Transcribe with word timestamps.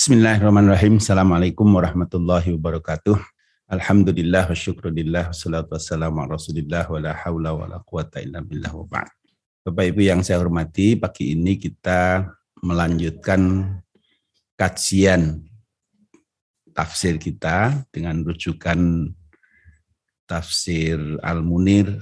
Bismillahirrahmanirrahim. 0.00 0.96
Assalamualaikum 0.96 1.76
warahmatullahi 1.76 2.56
wabarakatuh. 2.56 3.20
Alhamdulillah 3.68 4.48
wa 4.48 4.56
syukrulillah 4.56 5.28
wassalatu 5.28 5.76
wassalamu 5.76 6.24
ala 6.24 6.40
rasulillah 6.40 6.88
wa 6.88 7.04
la 7.04 7.12
hawla 7.12 7.52
wa 7.52 7.68
la 7.68 7.84
quwata 7.84 8.24
illa 8.24 8.40
billah 8.40 8.72
wa 8.72 8.88
ba'd. 8.88 9.12
Bapak 9.60 9.92
Ibu 9.92 10.00
yang 10.00 10.24
saya 10.24 10.40
hormati, 10.40 10.96
pagi 10.96 11.36
ini 11.36 11.60
kita 11.60 12.32
melanjutkan 12.64 13.76
kajian 14.56 15.44
tafsir 16.72 17.20
kita 17.20 17.84
dengan 17.92 18.24
rujukan 18.24 19.12
tafsir 20.24 20.96
Al-Munir 21.20 22.00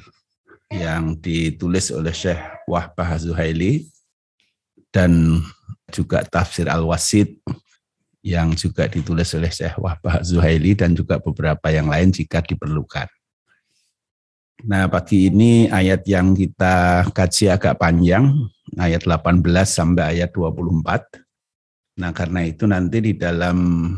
yang 0.70 1.18
ditulis 1.18 1.90
oleh 1.90 2.14
Syekh 2.14 2.38
Wahbah 2.70 3.18
Zuhaili 3.18 3.90
dan 4.94 5.42
juga 5.90 6.22
tafsir 6.22 6.70
Al-Wasid 6.70 7.42
yang 8.28 8.52
juga 8.52 8.84
ditulis 8.84 9.32
oleh 9.32 9.48
Syekh 9.48 9.80
Wahbah 9.80 10.20
Zuhaili 10.20 10.76
dan 10.76 10.92
juga 10.92 11.16
beberapa 11.16 11.72
yang 11.72 11.88
lain 11.88 12.12
jika 12.12 12.44
diperlukan. 12.44 13.08
Nah, 14.68 14.90
pagi 14.90 15.30
ini 15.30 15.70
ayat 15.70 16.02
yang 16.04 16.34
kita 16.34 17.06
kaji 17.14 17.46
agak 17.48 17.78
panjang, 17.78 18.28
ayat 18.76 19.06
18 19.06 19.40
sampai 19.64 20.18
ayat 20.18 20.34
24. 20.34 22.02
Nah, 22.02 22.10
karena 22.10 22.42
itu 22.42 22.66
nanti 22.66 22.98
di 22.98 23.14
dalam 23.14 23.94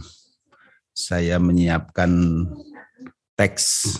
saya 0.92 1.40
menyiapkan 1.40 2.45
teks 3.34 3.96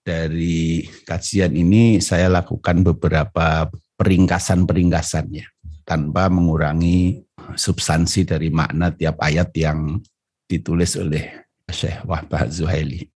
dari 0.00 0.88
kajian 1.04 1.52
ini, 1.52 2.00
saya 2.00 2.32
lakukan 2.32 2.82
beberapa 2.82 3.68
peringkasan-peringkasannya 4.00 5.44
tanpa 5.84 6.32
mengurangi 6.32 7.20
substansi 7.58 8.28
dari 8.28 8.48
makna 8.48 8.94
tiap 8.94 9.20
ayat 9.20 9.50
yang 9.56 10.00
ditulis 10.46 10.94
oleh 10.96 11.42
Syekh 11.70 12.04
Wahbah 12.04 12.46
Zuhaili. 12.48 13.08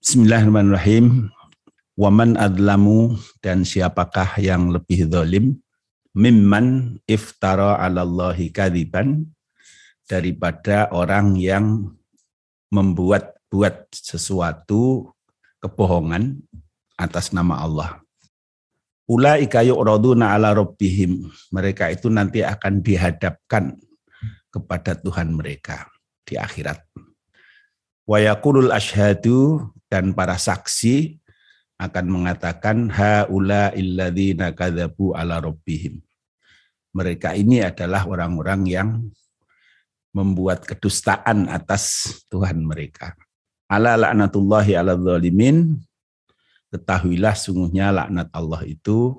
Bismillahirrahmanirrahim. 0.00 1.32
Waman 1.96 2.36
adlamu 2.36 3.16
dan 3.40 3.64
siapakah 3.64 4.36
yang 4.36 4.68
lebih 4.68 5.08
zalim 5.08 5.56
mimman 6.16 6.96
iftara 7.04 7.76
ala 7.76 8.04
Allahi 8.04 8.48
kadiban 8.48 9.28
daripada 10.08 10.88
orang 10.92 11.36
yang 11.36 11.92
membuat 12.72 13.36
buat 13.52 13.88
sesuatu 13.92 15.12
kebohongan 15.60 16.40
atas 16.96 17.36
nama 17.36 17.60
Allah. 17.60 18.05
Ulaika 19.06 19.62
yu'raduna 19.62 20.34
ala 20.34 20.50
rabbihim. 20.50 21.30
Mereka 21.54 21.94
itu 21.94 22.10
nanti 22.10 22.42
akan 22.42 22.82
dihadapkan 22.82 23.78
kepada 24.50 24.98
Tuhan 24.98 25.30
mereka 25.30 25.86
di 26.26 26.34
akhirat. 26.34 26.82
Wa 28.02 28.18
yaqulul 28.18 28.74
ashhadu 28.74 29.62
dan 29.86 30.10
para 30.10 30.34
saksi 30.34 31.22
akan 31.78 32.06
mengatakan 32.08 32.88
haula 32.90 33.70
illadzina 33.78 34.50
kadzabu 34.50 35.14
ala 35.14 35.38
rabbihim. 35.38 36.02
Mereka 36.96 37.36
ini 37.36 37.60
adalah 37.60 38.08
orang-orang 38.08 38.60
yang 38.66 38.88
membuat 40.16 40.64
kedustaan 40.64 41.52
atas 41.52 42.08
Tuhan 42.32 42.64
mereka. 42.64 43.12
Ala 43.68 44.00
laknatullahi 44.00 44.72
ala 44.72 44.96
zalimin. 44.96 45.76
Ketahuilah 46.76 47.32
sungguhnya 47.32 47.88
laknat 47.88 48.28
Allah 48.36 48.60
itu 48.68 49.16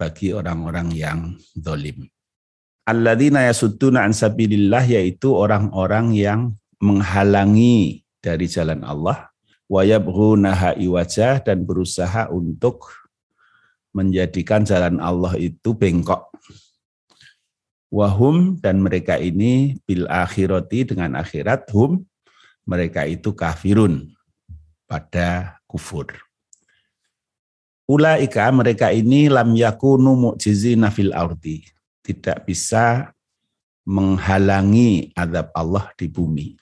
bagi 0.00 0.32
orang-orang 0.32 0.88
yang 0.96 1.36
zalim. 1.52 2.08
Alladzina 2.88 3.44
yasudduna 3.44 4.08
an 4.08 4.16
sabilillah 4.16 4.88
yaitu 4.88 5.28
orang-orang 5.36 6.16
yang 6.16 6.40
menghalangi 6.80 8.00
dari 8.24 8.48
jalan 8.48 8.80
Allah 8.80 9.28
wayabghunaha 9.68 10.80
iwajah 10.80 11.44
dan 11.44 11.68
berusaha 11.68 12.32
untuk 12.32 12.88
menjadikan 13.92 14.64
jalan 14.64 14.96
Allah 15.04 15.36
itu 15.36 15.76
bengkok. 15.76 16.32
Wahum 17.92 18.56
dan 18.56 18.80
mereka 18.80 19.20
ini 19.20 19.76
bil 19.84 20.08
akhirati 20.08 20.88
dengan 20.88 21.20
akhirat 21.20 21.68
hum 21.76 22.08
mereka 22.64 23.04
itu 23.04 23.36
kafirun 23.36 24.14
pada 24.88 25.58
kufur. 25.68 26.29
Ulaika 27.90 28.46
mereka 28.54 28.94
ini 28.94 29.26
lam 29.26 29.50
yakunu 29.58 30.14
mu'jizina 30.14 30.94
fil 30.94 31.10
ardi. 31.10 31.66
Tidak 32.06 32.46
bisa 32.46 33.10
menghalangi 33.82 35.10
adab 35.18 35.50
Allah 35.58 35.90
di 35.98 36.06
bumi 36.06 36.60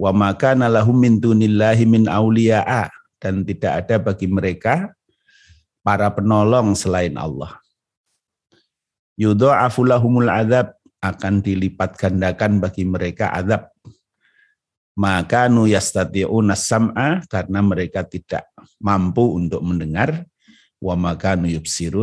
wa 0.00 0.10
maka 0.16 0.56
nalahum 0.56 0.96
min 0.96 1.20
dunillahi 1.20 1.84
min 1.84 2.08
auliya'a 2.08 2.88
dan 3.20 3.44
tidak 3.44 3.84
ada 3.84 4.00
bagi 4.00 4.24
mereka 4.24 4.96
para 5.84 6.08
penolong 6.08 6.72
selain 6.72 7.12
Allah. 7.20 7.60
Yudha'afu 9.20 9.84
lahumul 9.84 10.32
azab 10.32 10.72
akan 11.04 11.44
dilipat 11.44 12.00
gandakan 12.00 12.64
bagi 12.64 12.88
mereka 12.88 13.28
azab. 13.36 13.68
Maka 15.00 15.48
nu 15.48 15.64
sam'a 16.52 17.24
karena 17.24 17.60
mereka 17.64 18.04
tidak 18.04 18.44
mampu 18.76 19.32
untuk 19.32 19.64
mendengar 19.64 20.28
wa 20.76 20.92
maka 20.92 21.40
nu 21.40 21.48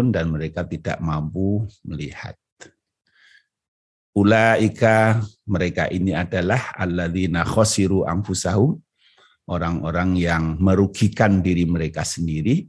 dan 0.09 0.25
mereka 0.33 0.65
tidak 0.65 0.97
mampu 0.97 1.69
melihat. 1.85 2.33
Ulaika 4.17 5.21
mereka 5.45 5.85
ini 5.93 6.17
adalah 6.17 6.73
alladzina 6.73 7.45
khosiru 7.45 8.01
anfusahum 8.01 8.81
orang-orang 9.45 10.17
yang 10.17 10.57
merugikan 10.57 11.45
diri 11.45 11.69
mereka 11.69 12.01
sendiri 12.01 12.65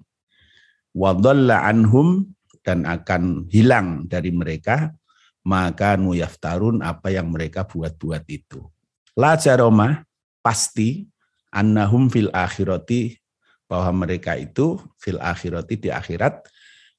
wadalla 0.93 1.65
anhum 1.65 2.29
dan 2.61 2.85
akan 2.85 3.49
hilang 3.49 4.05
dari 4.05 4.29
mereka 4.29 4.93
maka 5.41 5.97
nuyaftarun 5.97 6.85
apa 6.85 7.17
yang 7.17 7.33
mereka 7.33 7.65
buat-buat 7.65 8.29
itu. 8.29 8.69
La 9.17 9.41
jaroma 9.41 10.05
pasti 10.49 11.05
annahum 11.53 12.09
fil 12.09 12.33
akhirati 12.33 13.21
bahwa 13.69 14.09
mereka 14.09 14.33
itu 14.41 14.81
fil 14.97 15.21
akhirati 15.21 15.77
di 15.77 15.93
akhirat 15.93 16.41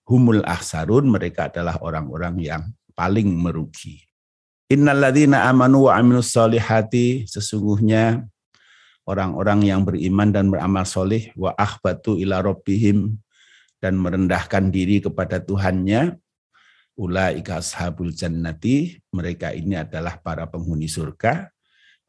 humul 0.06 0.46
ahsarun 0.46 1.10
mereka 1.10 1.50
adalah 1.50 1.82
orang-orang 1.82 2.38
yang 2.38 2.62
paling 2.94 3.26
merugi. 3.34 4.06
Innalladzina 4.70 5.50
amanu 5.50 5.90
wa 5.90 5.98
aminus 5.98 6.30
solihati 6.30 7.26
sesungguhnya 7.26 8.22
orang-orang 9.10 9.66
yang 9.66 9.82
beriman 9.82 10.30
dan 10.30 10.54
beramal 10.54 10.86
solih 10.86 11.34
wa 11.34 11.50
akhbatu 11.58 12.22
ila 12.22 12.46
rabbihim 12.46 13.18
dan 13.82 13.98
merendahkan 13.98 14.70
diri 14.70 15.02
kepada 15.02 15.42
Tuhannya 15.42 16.22
ulaika 17.02 17.58
ashabul 17.58 18.14
jannati 18.14 19.02
mereka 19.10 19.50
ini 19.58 19.74
adalah 19.74 20.22
para 20.22 20.46
penghuni 20.46 20.86
surga 20.86 21.50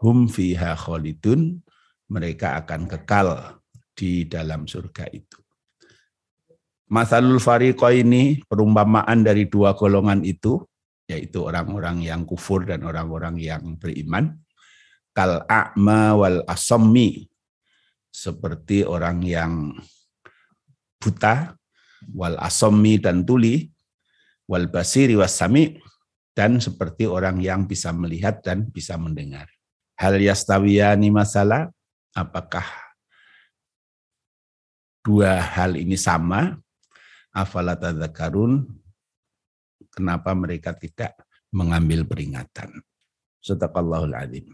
hum 0.00 0.26
fiha 0.26 0.72
khalidun 0.74 1.60
mereka 2.10 2.58
akan 2.64 2.90
kekal 2.90 3.60
di 3.94 4.26
dalam 4.26 4.66
surga 4.66 5.06
itu. 5.12 5.38
Masalul 6.90 7.38
fariqaini 7.38 8.42
perumpamaan 8.50 9.22
dari 9.22 9.46
dua 9.46 9.78
golongan 9.78 10.26
itu 10.26 10.58
yaitu 11.06 11.46
orang-orang 11.46 12.02
yang 12.02 12.26
kufur 12.26 12.66
dan 12.66 12.82
orang-orang 12.82 13.38
yang 13.38 13.78
beriman. 13.78 14.34
Kal 15.14 15.42
a'ma 15.46 16.14
wal 16.18 16.42
asammi 16.46 17.26
seperti 18.10 18.82
orang 18.86 19.22
yang 19.22 19.74
buta 20.98 21.54
wal 22.14 22.38
asammi 22.38 22.98
dan 22.98 23.22
tuli 23.26 23.70
wal 24.50 24.66
basiri 24.70 25.14
wasami 25.14 25.78
dan 26.34 26.58
seperti 26.62 27.06
orang 27.06 27.42
yang 27.42 27.66
bisa 27.66 27.90
melihat 27.90 28.42
dan 28.42 28.70
bisa 28.70 28.94
mendengar 28.94 29.50
hal 30.00 30.16
yastawiyani 30.16 31.12
masalah 31.12 31.68
apakah 32.16 32.64
dua 35.04 35.36
hal 35.36 35.76
ini 35.76 36.00
sama 36.00 36.56
afala 37.36 37.76
tadzakarun 37.76 38.64
kenapa 39.92 40.32
mereka 40.32 40.72
tidak 40.72 41.18
mengambil 41.50 42.06
peringatan. 42.06 42.80
Sadaqallahul 43.42 44.14
azim. 44.14 44.46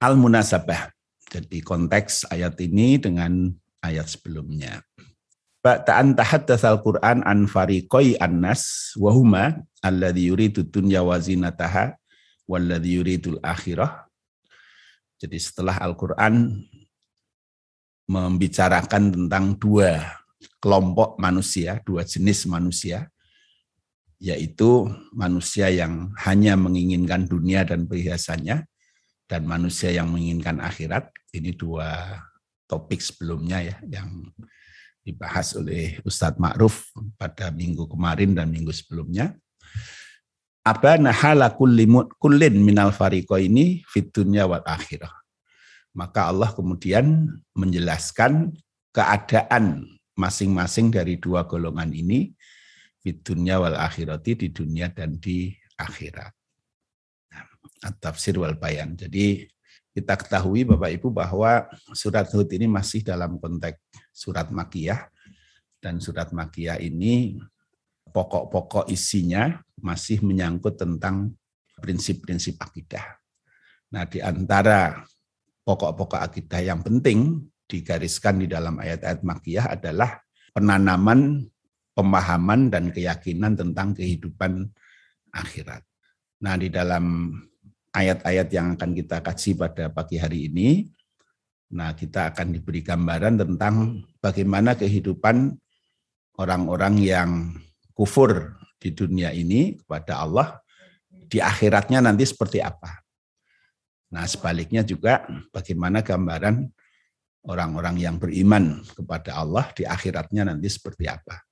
Al-munasabah. 0.00 0.94
Jadi 1.28 1.60
konteks 1.60 2.24
ayat 2.32 2.56
ini 2.64 2.96
dengan 2.96 3.52
ayat 3.84 4.08
sebelumnya. 4.08 4.80
Ba'ta'an 5.60 6.16
tahaddatsal 6.16 6.80
Qur'an 6.80 7.20
an 7.26 7.44
fariqai 7.44 8.16
annas 8.16 8.94
wa 8.96 9.12
huma 9.12 9.44
alladhi 9.84 10.32
yuridu 10.32 10.64
dunya 10.64 11.04
wa 11.04 11.18
zinataha 11.20 11.98
yuridul 12.48 13.38
akhirah. 13.44 14.08
Jadi 15.18 15.36
setelah 15.36 15.76
Al-Qur'an 15.82 16.64
membicarakan 18.08 19.12
tentang 19.12 19.58
dua 19.60 20.00
kelompok 20.62 21.20
manusia, 21.20 21.82
dua 21.84 22.06
jenis 22.08 22.48
manusia, 22.48 23.10
yaitu 24.18 24.88
manusia 25.12 25.68
yang 25.68 26.10
hanya 26.24 26.56
menginginkan 26.56 27.28
dunia 27.28 27.62
dan 27.68 27.84
perhiasannya, 27.84 28.64
dan 29.28 29.42
manusia 29.44 29.92
yang 29.92 30.08
menginginkan 30.08 30.58
akhirat. 30.64 31.12
Ini 31.34 31.52
dua 31.52 32.16
topik 32.64 33.04
sebelumnya 33.04 33.60
ya 33.60 33.76
yang 33.84 34.32
dibahas 35.04 35.56
oleh 35.56 36.00
Ustadz 36.04 36.40
Ma'ruf 36.40 36.92
pada 37.16 37.52
minggu 37.52 37.88
kemarin 37.88 38.32
dan 38.32 38.48
minggu 38.48 38.72
sebelumnya. 38.72 39.36
Abana 40.66 41.14
hala 41.14 41.54
kullin 41.54 42.56
minal 42.60 42.92
fariko 42.92 43.38
ini 43.40 43.82
fitunya 43.88 44.44
wal 44.44 44.64
akhirah. 44.66 45.12
Maka 45.96 46.28
Allah 46.28 46.52
kemudian 46.52 47.26
menjelaskan 47.56 48.52
keadaan 48.92 49.86
masing-masing 50.18 50.90
dari 50.92 51.16
dua 51.16 51.46
golongan 51.46 51.90
ini 51.94 52.34
fitunya 52.98 53.56
wal 53.56 53.78
akhirati 53.78 54.34
di 54.34 54.48
dunia 54.52 54.90
dan 54.92 55.16
di 55.16 55.54
akhirat. 55.78 56.34
Nah, 57.32 57.92
tafsir 58.02 58.36
wal 58.36 58.58
bayan. 58.58 58.98
Jadi 58.98 59.46
kita 59.94 60.14
ketahui 60.14 60.62
Bapak 60.68 60.90
Ibu 60.94 61.08
bahwa 61.10 61.66
surat 61.96 62.28
Hud 62.30 62.50
ini 62.54 62.68
masih 62.68 63.02
dalam 63.02 63.40
konteks 63.40 63.78
surat 64.14 64.50
Makiyah 64.52 65.10
dan 65.82 65.98
surat 66.02 66.30
Makiyah 66.34 66.78
ini 66.82 67.38
pokok-pokok 68.10 68.90
isinya 68.90 69.58
masih 69.80 70.22
menyangkut 70.24 70.78
tentang 70.78 71.34
prinsip-prinsip 71.78 72.58
akidah. 72.58 73.18
Nah, 73.94 74.04
di 74.04 74.20
antara 74.20 75.02
pokok-pokok 75.64 76.20
akidah 76.20 76.60
yang 76.60 76.80
penting 76.84 77.48
digariskan 77.68 78.42
di 78.42 78.46
dalam 78.48 78.80
ayat-ayat 78.80 79.20
makiyah 79.22 79.66
adalah 79.76 80.20
penanaman 80.52 81.46
pemahaman 81.98 82.70
dan 82.70 82.94
keyakinan 82.94 83.58
tentang 83.58 83.90
kehidupan 83.90 84.70
akhirat. 85.34 85.82
Nah, 86.38 86.54
di 86.54 86.70
dalam 86.70 87.34
ayat-ayat 87.90 88.48
yang 88.54 88.78
akan 88.78 88.94
kita 88.94 89.18
kaji 89.18 89.50
pada 89.58 89.90
pagi 89.90 90.14
hari 90.22 90.46
ini, 90.46 90.86
nah 91.74 91.92
kita 91.92 92.30
akan 92.30 92.54
diberi 92.54 92.86
gambaran 92.86 93.42
tentang 93.42 94.06
bagaimana 94.22 94.78
kehidupan 94.78 95.58
orang-orang 96.38 96.94
yang 97.02 97.30
kufur 97.92 98.54
di 98.78 98.94
dunia 98.94 99.34
ini 99.34 99.74
kepada 99.76 100.22
Allah, 100.22 100.62
di 101.10 101.42
akhiratnya 101.42 102.00
nanti 102.00 102.24
seperti 102.24 102.62
apa. 102.62 103.02
Nah 104.14 104.24
sebaliknya 104.24 104.80
juga 104.86 105.26
bagaimana 105.52 106.00
gambaran 106.00 106.64
orang-orang 107.44 108.00
yang 108.00 108.16
beriman 108.16 108.80
kepada 108.96 109.36
Allah 109.36 109.68
di 109.76 109.84
akhiratnya 109.84 110.48
nanti 110.48 110.68
seperti 110.72 111.04
apa. 111.04 111.44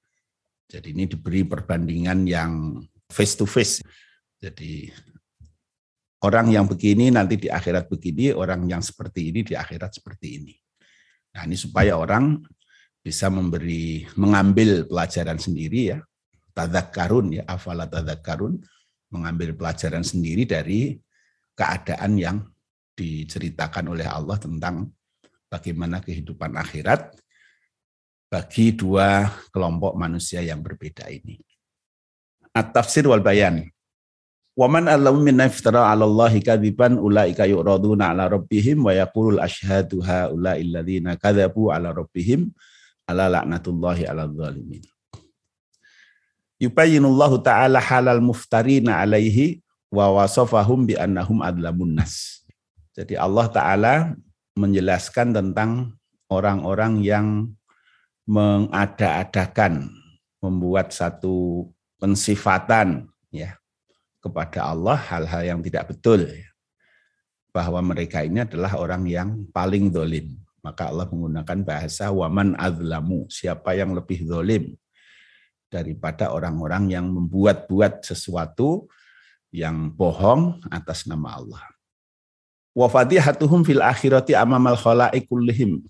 Jadi 0.66 0.96
ini 0.96 1.04
diberi 1.06 1.46
perbandingan 1.46 2.26
yang 2.26 2.80
face 3.12 3.36
to 3.36 3.44
face. 3.46 3.84
Jadi 4.40 4.90
orang 6.24 6.50
yang 6.50 6.66
begini 6.66 7.12
nanti 7.12 7.36
di 7.36 7.48
akhirat 7.52 7.86
begini, 7.86 8.32
orang 8.32 8.66
yang 8.66 8.80
seperti 8.82 9.30
ini 9.30 9.46
di 9.46 9.54
akhirat 9.54 10.00
seperti 10.00 10.42
ini. 10.42 10.54
Nah 11.36 11.44
ini 11.44 11.54
supaya 11.54 12.00
orang 12.00 12.40
bisa 13.04 13.30
memberi 13.30 14.08
mengambil 14.18 14.88
pelajaran 14.88 15.38
sendiri 15.38 15.94
ya 15.94 15.98
tadakkarun 16.56 17.36
ya 17.36 17.42
afala 17.44 17.84
tadakkarun 17.84 18.56
mengambil 19.12 19.52
pelajaran 19.52 20.00
sendiri 20.00 20.48
dari 20.48 20.96
keadaan 21.52 22.16
yang 22.16 22.36
diceritakan 22.96 23.92
oleh 23.92 24.08
Allah 24.08 24.40
tentang 24.40 24.88
bagaimana 25.52 26.00
kehidupan 26.00 26.56
akhirat 26.56 27.12
bagi 28.32 28.72
dua 28.72 29.28
kelompok 29.52 29.94
manusia 29.94 30.40
yang 30.40 30.64
berbeda 30.64 31.06
ini. 31.12 31.38
At-tafsir 32.56 33.04
wal 33.04 33.20
bayan. 33.20 33.68
Waman 34.56 34.88
allahu 34.88 35.20
min 35.20 35.36
iftara 35.44 35.92
'ala 35.92 36.08
Allahi 36.08 36.40
kadziban 36.40 36.96
ulaika 36.96 37.44
yu'raduna 37.44 38.16
'ala 38.16 38.32
rabbihim 38.32 38.80
wa 38.88 38.96
yaqulul 38.96 39.36
asyhadu 39.36 40.00
haula 40.00 40.56
alladziina 40.56 41.20
kadzabu 41.20 41.68
'ala 41.68 41.92
rabbihim 41.92 42.48
ala 43.04 43.28
la'natullahi 43.28 44.08
'alal 44.08 44.32
zalimin 44.32 44.95
yubayyinullahu 46.62 47.40
ta'ala 47.44 47.80
halal 47.80 48.20
muftarina 48.24 49.00
alaihi 49.04 49.60
wa 49.92 50.22
wasafahum 50.22 50.88
bi 50.88 50.94
annahum 50.96 51.40
adlamun 51.44 51.96
nas. 51.96 52.44
Jadi 52.96 53.14
Allah 53.16 53.46
taala 53.52 53.94
menjelaskan 54.56 55.36
tentang 55.36 55.94
orang-orang 56.32 57.04
yang 57.04 57.26
mengada-adakan 58.26 59.92
membuat 60.42 60.90
satu 60.90 61.68
pensifatan 62.00 63.06
ya 63.30 63.54
kepada 64.18 64.74
Allah 64.74 64.98
hal-hal 64.98 65.42
yang 65.44 65.60
tidak 65.62 65.94
betul 65.94 66.26
ya. 66.26 66.50
bahwa 67.54 67.78
mereka 67.94 68.26
ini 68.26 68.42
adalah 68.42 68.74
orang 68.76 69.06
yang 69.06 69.46
paling 69.54 69.88
dolim 69.88 70.34
maka 70.60 70.90
Allah 70.90 71.06
menggunakan 71.06 71.62
bahasa 71.62 72.10
waman 72.10 72.58
azlamu 72.58 73.30
siapa 73.30 73.78
yang 73.78 73.94
lebih 73.94 74.26
dolim 74.26 74.74
daripada 75.70 76.30
orang-orang 76.30 76.92
yang 76.92 77.06
membuat-buat 77.10 78.06
sesuatu 78.06 78.86
yang 79.50 79.90
bohong 79.90 80.62
atas 80.70 81.08
nama 81.08 81.38
Allah. 81.38 81.64
Wa 82.76 82.86
fatihatuhum 82.92 83.64
fil 83.64 83.80
akhirati 83.80 84.36
amamal 84.36 84.76
kullihim. 85.26 85.80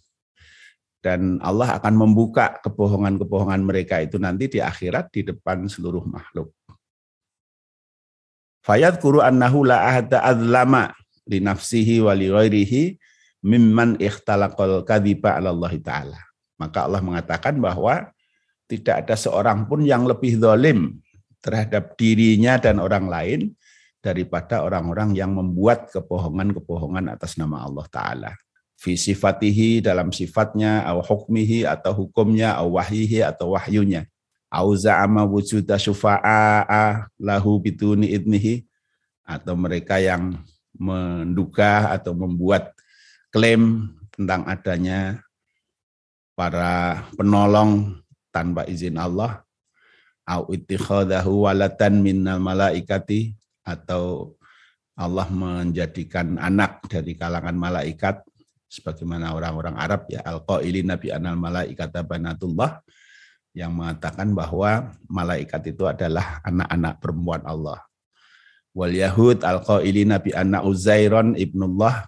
Dan 1.03 1.39
Allah 1.39 1.79
akan 1.79 1.95
membuka 1.95 2.59
kebohongan-kebohongan 2.67 3.63
mereka 3.63 4.03
itu 4.03 4.19
nanti 4.19 4.51
di 4.51 4.59
akhirat 4.59 5.15
di 5.15 5.23
depan 5.23 5.67
seluruh 5.71 6.03
makhluk. 6.03 6.51
Fayad 8.67 8.99
kuru 8.99 9.23
annahu 9.23 9.63
la 9.63 9.87
ahada 9.87 10.27
adlama 10.27 10.91
li 11.31 11.39
nafsihi 11.39 12.03
wa 12.03 12.11
li 12.11 12.27
ghairihi 12.27 12.99
mimman 13.47 13.95
ikhtalaqal 14.03 14.83
kadhiba 14.83 15.39
ala 15.39 15.55
Allah 15.55 15.75
Ta'ala. 15.79 16.21
Maka 16.59 16.91
Allah 16.91 16.99
mengatakan 16.99 17.55
bahwa 17.63 18.11
tidak 18.67 19.07
ada 19.07 19.15
seorang 19.15 19.67
pun 19.71 19.87
yang 19.87 20.05
lebih 20.07 20.39
dolim 20.43 20.99
terhadap 21.39 21.95
dirinya 21.95 22.59
dan 22.59 22.83
orang 22.83 23.07
lain 23.07 23.41
daripada 24.03 24.63
orang-orang 24.63 25.15
yang 25.15 25.35
membuat 25.35 25.91
kebohongan-kebohongan 25.91 27.11
atas 27.11 27.39
nama 27.39 27.67
Allah 27.67 27.87
Ta'ala. 27.91 28.33
Fi 28.77 28.95
sifatihi 28.95 29.83
dalam 29.83 30.13
sifatnya, 30.15 30.85
au 30.87 31.03
hukmihi 31.03 31.67
atau 31.67 32.07
hukumnya, 32.07 32.55
au 32.61 32.79
wahyihi 32.79 33.25
atau 33.25 33.57
wahyunya. 33.57 34.07
Au 34.47 34.71
za'ama 34.79 35.27
wujuda 35.27 35.75
syufa'a 35.75 37.11
lahu 37.19 37.59
bituni 37.59 38.15
idnihi. 38.15 38.63
Atau 39.27 39.59
mereka 39.59 39.99
yang 39.99 40.39
menduga 40.77 41.91
atau 41.91 42.15
membuat 42.15 42.77
klaim 43.35 43.91
tentang 44.15 44.47
adanya 44.47 45.19
para 46.39 47.03
penolong 47.19 47.97
tanpa 48.37 48.69
izin 48.69 49.01
Allah 49.01 49.41
au 50.29 50.45
ittikhadahu 50.53 51.49
walatan 51.49 52.05
minnal 52.05 52.37
malaikati 52.37 53.33
atau 53.65 54.37
Allah 54.93 55.25
menjadikan 55.33 56.37
anak 56.37 56.85
dari 56.85 57.17
kalangan 57.17 57.57
malaikat 57.57 58.21
sebagaimana 58.69 59.33
orang-orang 59.33 59.77
Arab 59.81 60.05
ya 60.13 60.21
al-qaili 60.21 60.85
nabi 60.85 61.17
anal 61.17 61.41
malaikata 61.41 62.05
banatullah 62.05 62.85
yang 63.57 63.73
mengatakan 63.73 64.37
bahwa 64.37 64.93
malaikat 65.09 65.73
itu 65.73 65.89
adalah 65.89 66.45
anak-anak 66.45 67.01
perempuan 67.01 67.41
Allah. 67.49 67.81
Wal 68.77 68.93
Yahud 68.93 69.41
al-qaili 69.41 70.05
nabi 70.05 70.37
anna 70.37 70.61
Uzairon 70.61 71.33
ibnullah 71.41 72.05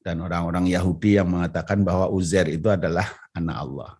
dan 0.00 0.24
orang-orang 0.24 0.72
Yahudi 0.72 1.20
yang 1.20 1.28
mengatakan 1.28 1.84
bahwa 1.84 2.08
Uzair 2.08 2.48
itu 2.48 2.72
adalah 2.72 3.04
anak 3.36 3.56
Allah 3.60 3.90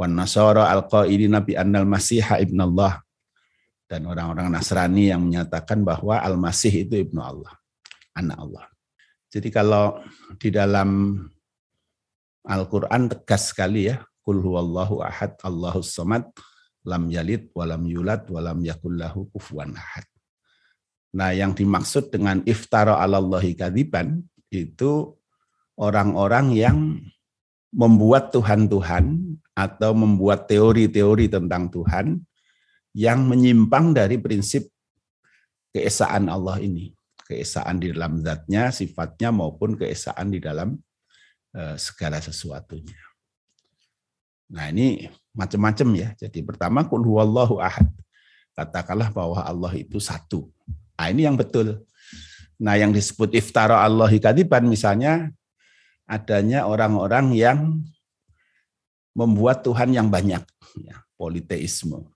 wan 0.00 0.16
nasara 0.16 0.72
alqaili 0.72 1.28
nabi 1.28 1.60
annal 1.60 1.84
masiha 1.84 2.40
ibnallah 2.40 3.04
dan 3.90 4.06
orang-orang 4.06 4.54
Nasrani 4.54 5.10
yang 5.10 5.26
menyatakan 5.26 5.82
bahwa 5.82 6.22
al-masih 6.22 6.86
itu 6.86 6.94
ibnu 6.94 7.18
Allah, 7.18 7.50
anak 8.14 8.38
Allah. 8.38 8.64
Jadi 9.26 9.50
kalau 9.50 9.98
di 10.38 10.54
dalam 10.54 11.18
Al-Qur'an 12.46 13.10
tegas 13.10 13.50
sekali 13.50 13.90
ya, 13.90 13.98
kul 14.22 14.38
huwallahu 14.38 15.02
ahad 15.02 15.34
Allahus 15.42 15.90
samad 15.90 16.22
lam 16.86 17.10
yalid 17.10 17.50
walam 17.50 17.82
yulad 17.82 18.30
walam 18.30 18.62
yakullahu 18.62 19.26
kufuwan 19.34 19.74
ahad. 19.74 20.06
Nah, 21.10 21.34
yang 21.34 21.58
dimaksud 21.58 22.14
dengan 22.14 22.46
iftara 22.46 23.02
alallahi 23.02 23.58
kadiban 23.58 24.22
itu 24.54 25.18
orang-orang 25.74 26.54
yang 26.54 26.78
membuat 27.70 28.34
Tuhan-Tuhan 28.34 29.18
atau 29.54 29.90
membuat 29.94 30.50
teori-teori 30.50 31.30
tentang 31.30 31.70
Tuhan 31.70 32.18
yang 32.94 33.22
menyimpang 33.26 33.94
dari 33.94 34.18
prinsip 34.18 34.66
keesaan 35.70 36.26
Allah 36.26 36.58
ini. 36.58 36.90
Keesaan 37.30 37.78
di 37.78 37.94
dalam 37.94 38.18
zatnya, 38.26 38.74
sifatnya 38.74 39.30
maupun 39.30 39.78
keesaan 39.78 40.34
di 40.34 40.42
dalam 40.42 40.74
uh, 41.54 41.78
segala 41.78 42.18
sesuatunya. 42.18 42.98
Nah 44.50 44.66
ini 44.66 45.06
macam-macam 45.30 45.88
ya. 45.94 46.08
Jadi 46.18 46.42
pertama 46.42 46.82
kul 46.82 47.06
huwallahu 47.06 47.62
ahad. 47.62 47.86
katakanlah 48.50 49.08
bahwa 49.14 49.40
Allah 49.40 49.72
itu 49.78 49.96
satu. 49.96 50.50
Nah, 51.00 51.08
ini 51.08 51.24
yang 51.24 51.32
betul. 51.32 51.80
Nah, 52.60 52.76
yang 52.76 52.92
disebut 52.92 53.32
iftara 53.32 53.80
Allahi 53.80 54.20
kadiban 54.20 54.68
misalnya 54.68 55.32
adanya 56.10 56.66
orang-orang 56.66 57.30
yang 57.38 57.58
membuat 59.14 59.62
Tuhan 59.62 59.94
yang 59.94 60.10
banyak, 60.10 60.42
ya, 60.82 60.96
politeisme. 61.14 62.10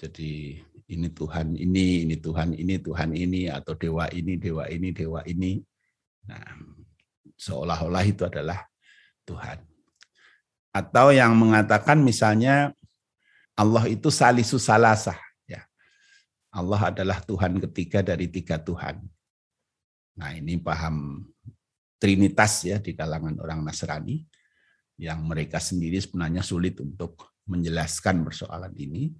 Jadi 0.00 0.60
ini 0.88 1.08
Tuhan 1.12 1.56
ini, 1.60 2.08
ini 2.08 2.16
Tuhan 2.16 2.56
ini, 2.56 2.74
Tuhan 2.80 3.10
ini, 3.12 3.52
atau 3.52 3.76
dewa 3.76 4.08
ini, 4.08 4.40
dewa 4.40 4.64
ini, 4.72 4.88
dewa 4.96 5.20
ini. 5.28 5.60
Nah, 6.24 6.56
seolah-olah 7.36 8.04
itu 8.08 8.24
adalah 8.24 8.64
Tuhan. 9.28 9.60
Atau 10.72 11.12
yang 11.12 11.36
mengatakan 11.36 12.00
misalnya 12.00 12.72
Allah 13.56 13.88
itu 13.88 14.12
salisu 14.12 14.60
salasah. 14.60 15.16
Ya. 15.48 15.64
Allah 16.52 16.92
adalah 16.92 17.24
Tuhan 17.24 17.56
ketiga 17.68 18.04
dari 18.04 18.28
tiga 18.28 18.60
Tuhan. 18.60 19.00
Nah 20.16 20.30
ini 20.36 20.60
paham 20.60 21.24
Trinitas 21.96 22.68
ya 22.68 22.76
di 22.76 22.92
kalangan 22.92 23.40
orang 23.40 23.64
Nasrani 23.64 24.20
yang 25.00 25.24
mereka 25.24 25.60
sendiri 25.60 25.96
sebenarnya 26.00 26.44
sulit 26.44 26.76
untuk 26.80 27.36
menjelaskan 27.48 28.24
persoalan 28.24 28.72
ini 28.76 29.12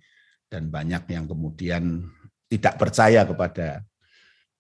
dan 0.49 0.68
banyak 0.68 1.09
yang 1.09 1.25
kemudian 1.25 2.04
tidak 2.47 2.78
percaya 2.78 3.26
kepada 3.26 3.83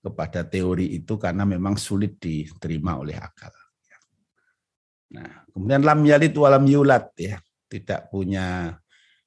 kepada 0.00 0.46
teori 0.46 1.02
itu 1.02 1.18
karena 1.18 1.42
memang 1.42 1.74
sulit 1.74 2.16
diterima 2.22 2.94
oleh 2.94 3.18
akal. 3.18 3.50
Nah, 5.06 5.46
kemudian 5.50 5.82
lam 5.82 6.00
yalid 6.02 6.34
walam 6.34 6.66
yulat 6.66 7.10
ya, 7.18 7.38
tidak 7.66 8.10
punya 8.10 8.74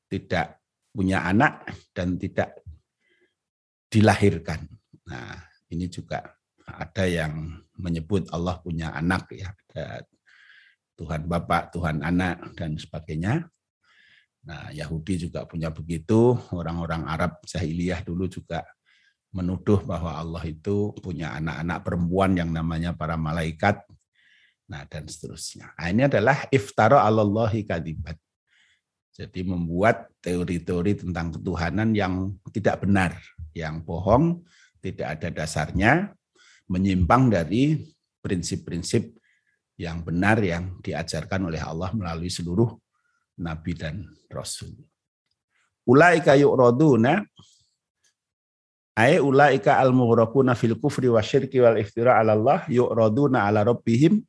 tidak 0.08 0.60
punya 0.92 1.24
anak 1.28 1.68
dan 1.92 2.16
tidak 2.16 2.64
dilahirkan. 3.92 4.68
Nah, 5.08 5.36
ini 5.72 5.88
juga 5.88 6.24
ada 6.64 7.06
yang 7.08 7.60
menyebut 7.80 8.28
Allah 8.36 8.60
punya 8.60 8.92
anak 8.92 9.32
ya, 9.32 9.56
Tuhan 11.00 11.32
Bapak, 11.32 11.72
Tuhan 11.72 12.04
Anak 12.04 12.60
dan 12.60 12.76
sebagainya. 12.76 13.48
Nah, 14.44 14.68
Yahudi 14.76 15.28
juga 15.28 15.48
punya 15.48 15.72
begitu, 15.72 16.36
orang-orang 16.52 17.08
Arab 17.08 17.40
jahiliyah 17.48 18.04
dulu 18.04 18.28
juga 18.28 18.68
menuduh 19.32 19.80
bahwa 19.88 20.20
Allah 20.20 20.44
itu 20.44 20.92
punya 21.00 21.38
anak-anak 21.40 21.80
perempuan 21.88 22.36
yang 22.36 22.52
namanya 22.52 22.92
para 22.92 23.16
malaikat. 23.16 23.80
Nah, 24.70 24.84
dan 24.86 25.08
seterusnya. 25.08 25.72
Nah, 25.80 25.88
ini 25.90 26.06
adalah 26.06 26.46
iftara 26.52 27.02
Allahi 27.02 27.66
kadibat. 27.66 28.20
Jadi 29.16 29.42
membuat 29.44 30.12
teori-teori 30.24 31.04
tentang 31.04 31.36
ketuhanan 31.36 31.92
yang 31.92 32.36
tidak 32.54 32.84
benar, 32.86 33.18
yang 33.52 33.84
bohong, 33.84 34.46
tidak 34.80 35.20
ada 35.20 35.28
dasarnya, 35.44 36.14
menyimpang 36.70 37.34
dari 37.34 37.82
prinsip-prinsip 38.22 39.18
yang 39.80 40.06
benar 40.06 40.38
yang 40.44 40.78
diajarkan 40.84 41.50
oleh 41.50 41.60
Allah 41.60 41.90
melalui 41.96 42.30
seluruh 42.30 42.78
nabi 43.42 43.74
dan 43.74 44.06
rasul. 44.30 44.76
Ulaika 45.88 46.38
yu'raduna 46.38 47.26
ay 48.94 49.18
ulaika 49.18 49.80
al-mughraquna 49.80 50.54
fil 50.54 50.76
kufri 50.78 51.08
wa 51.10 51.24
syirki 51.24 51.64
wal 51.64 51.80
iftira 51.80 52.20
'ala 52.20 52.36
Allah 52.36 52.60
yu'raduna 52.68 53.48
'ala 53.48 53.66
rabbihim 53.66 54.22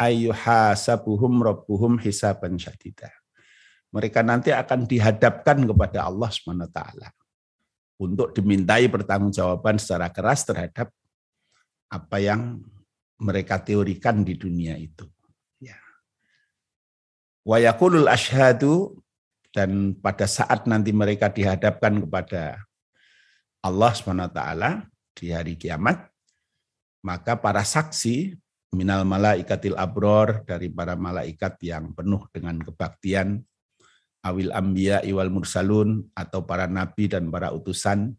ayyuhasabuhum 0.00 1.44
rabbuhum 1.44 2.00
hisaban 2.00 2.56
syadida. 2.56 3.12
Mereka 3.92 4.24
nanti 4.24 4.50
akan 4.54 4.88
dihadapkan 4.88 5.60
kepada 5.66 6.06
Allah 6.08 6.30
SWT 6.30 6.78
untuk 8.00 8.32
dimintai 8.32 8.88
pertanggungjawaban 8.88 9.76
secara 9.76 10.08
keras 10.08 10.46
terhadap 10.46 10.88
apa 11.90 12.22
yang 12.22 12.62
mereka 13.20 13.60
teorikan 13.60 14.22
di 14.22 14.38
dunia 14.38 14.78
itu. 14.78 15.04
Ya. 15.60 15.76
Wa 17.44 17.60
yakulul 17.60 18.08
ashadu 18.08 18.96
dan 19.50 19.98
pada 19.98 20.24
saat 20.30 20.64
nanti 20.70 20.94
mereka 20.94 21.28
dihadapkan 21.28 22.00
kepada 22.06 22.62
Allah 23.60 23.92
SWT 23.92 24.40
di 25.18 25.34
hari 25.34 25.58
kiamat, 25.58 26.08
maka 27.04 27.36
para 27.36 27.60
saksi 27.60 28.38
minal 28.72 29.02
malaikatil 29.02 29.74
abror 29.74 30.46
dari 30.46 30.70
para 30.70 30.94
malaikat 30.94 31.58
yang 31.66 31.92
penuh 31.92 32.24
dengan 32.30 32.56
kebaktian, 32.62 33.42
awil 34.22 34.54
ambia 34.54 35.02
iwal 35.02 35.28
mursalun 35.28 36.06
atau 36.14 36.46
para 36.46 36.70
nabi 36.70 37.10
dan 37.10 37.28
para 37.28 37.50
utusan 37.50 38.14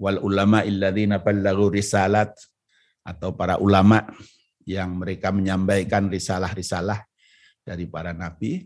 wal 0.00 0.18
ulama 0.22 0.66
illadzina 0.66 1.22
ballagu 1.22 1.70
risalat 1.70 2.34
atau 3.04 3.36
para 3.36 3.60
ulama 3.60 4.02
yang 4.64 4.96
mereka 4.96 5.28
menyampaikan 5.30 6.08
risalah-risalah 6.08 7.04
dari 7.62 7.84
para 7.84 8.16
nabi 8.16 8.64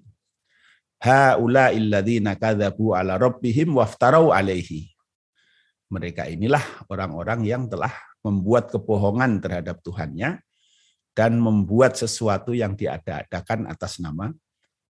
haula 1.02 1.74
illadzina 1.74 2.38
kadzabu 2.38 2.94
ala 2.94 3.18
rabbihim 3.18 3.74
waftarau 3.74 4.30
alaihi 4.30 4.94
mereka 5.88 6.28
inilah 6.28 6.62
orang-orang 6.92 7.48
yang 7.48 7.64
telah 7.64 7.92
membuat 8.20 8.68
kebohongan 8.68 9.40
terhadap 9.40 9.80
Tuhannya 9.80 10.44
dan 11.16 11.40
membuat 11.40 11.96
sesuatu 11.96 12.52
yang 12.52 12.76
diada-adakan 12.76 13.66
atas 13.66 13.98
nama 13.98 14.30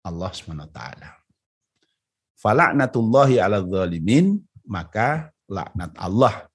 Allah 0.06 0.30
SWT. 0.30 0.80
Falaknatullahi 2.38 3.42
ala 3.42 3.58
zalimin, 3.60 4.38
maka 4.62 5.33
laknat 5.48 5.92
Allah 6.00 6.48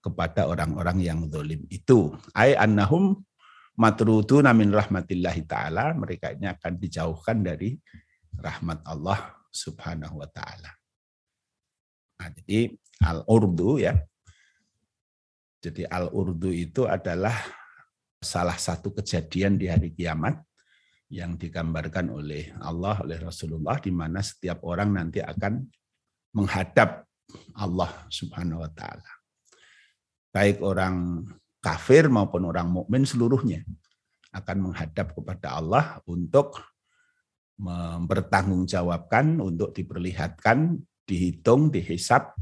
kepada 0.00 0.46
orang-orang 0.46 1.02
yang 1.02 1.18
zalim 1.26 1.66
itu. 1.66 2.14
Ai 2.30 2.54
annahum 2.54 3.18
matruduna 3.74 4.54
min 4.54 4.70
rahmatillahi 4.70 5.42
taala, 5.44 5.92
mereka 5.98 6.30
ini 6.32 6.46
akan 6.46 6.72
dijauhkan 6.78 7.42
dari 7.42 7.74
rahmat 8.38 8.86
Allah 8.86 9.34
Subhanahu 9.50 10.22
wa 10.22 10.28
taala. 10.30 10.70
Nah, 12.16 12.28
jadi 12.32 12.72
al-urdu 13.04 13.82
ya. 13.82 13.92
Jadi 15.60 15.82
al-urdu 15.88 16.52
itu 16.54 16.86
adalah 16.86 17.34
salah 18.22 18.56
satu 18.56 18.94
kejadian 18.94 19.58
di 19.60 19.66
hari 19.68 19.92
kiamat 19.92 20.40
yang 21.12 21.38
digambarkan 21.38 22.10
oleh 22.10 22.50
Allah 22.58 22.98
oleh 23.02 23.18
Rasulullah 23.22 23.78
di 23.78 23.94
mana 23.94 24.22
setiap 24.22 24.62
orang 24.66 24.94
nanti 24.94 25.22
akan 25.22 25.62
menghadap 26.34 27.06
Allah 27.56 27.90
Subhanahu 28.12 28.62
wa 28.62 28.70
taala. 28.70 29.10
Baik 30.30 30.60
orang 30.60 31.24
kafir 31.64 32.06
maupun 32.06 32.46
orang 32.46 32.68
mukmin 32.68 33.02
seluruhnya 33.08 33.64
akan 34.36 34.70
menghadap 34.70 35.16
kepada 35.16 35.56
Allah 35.56 35.98
untuk 36.04 36.60
mempertanggungjawabkan, 37.56 39.40
untuk 39.40 39.72
diperlihatkan, 39.72 40.76
dihitung, 41.08 41.72
dihisap 41.72 42.36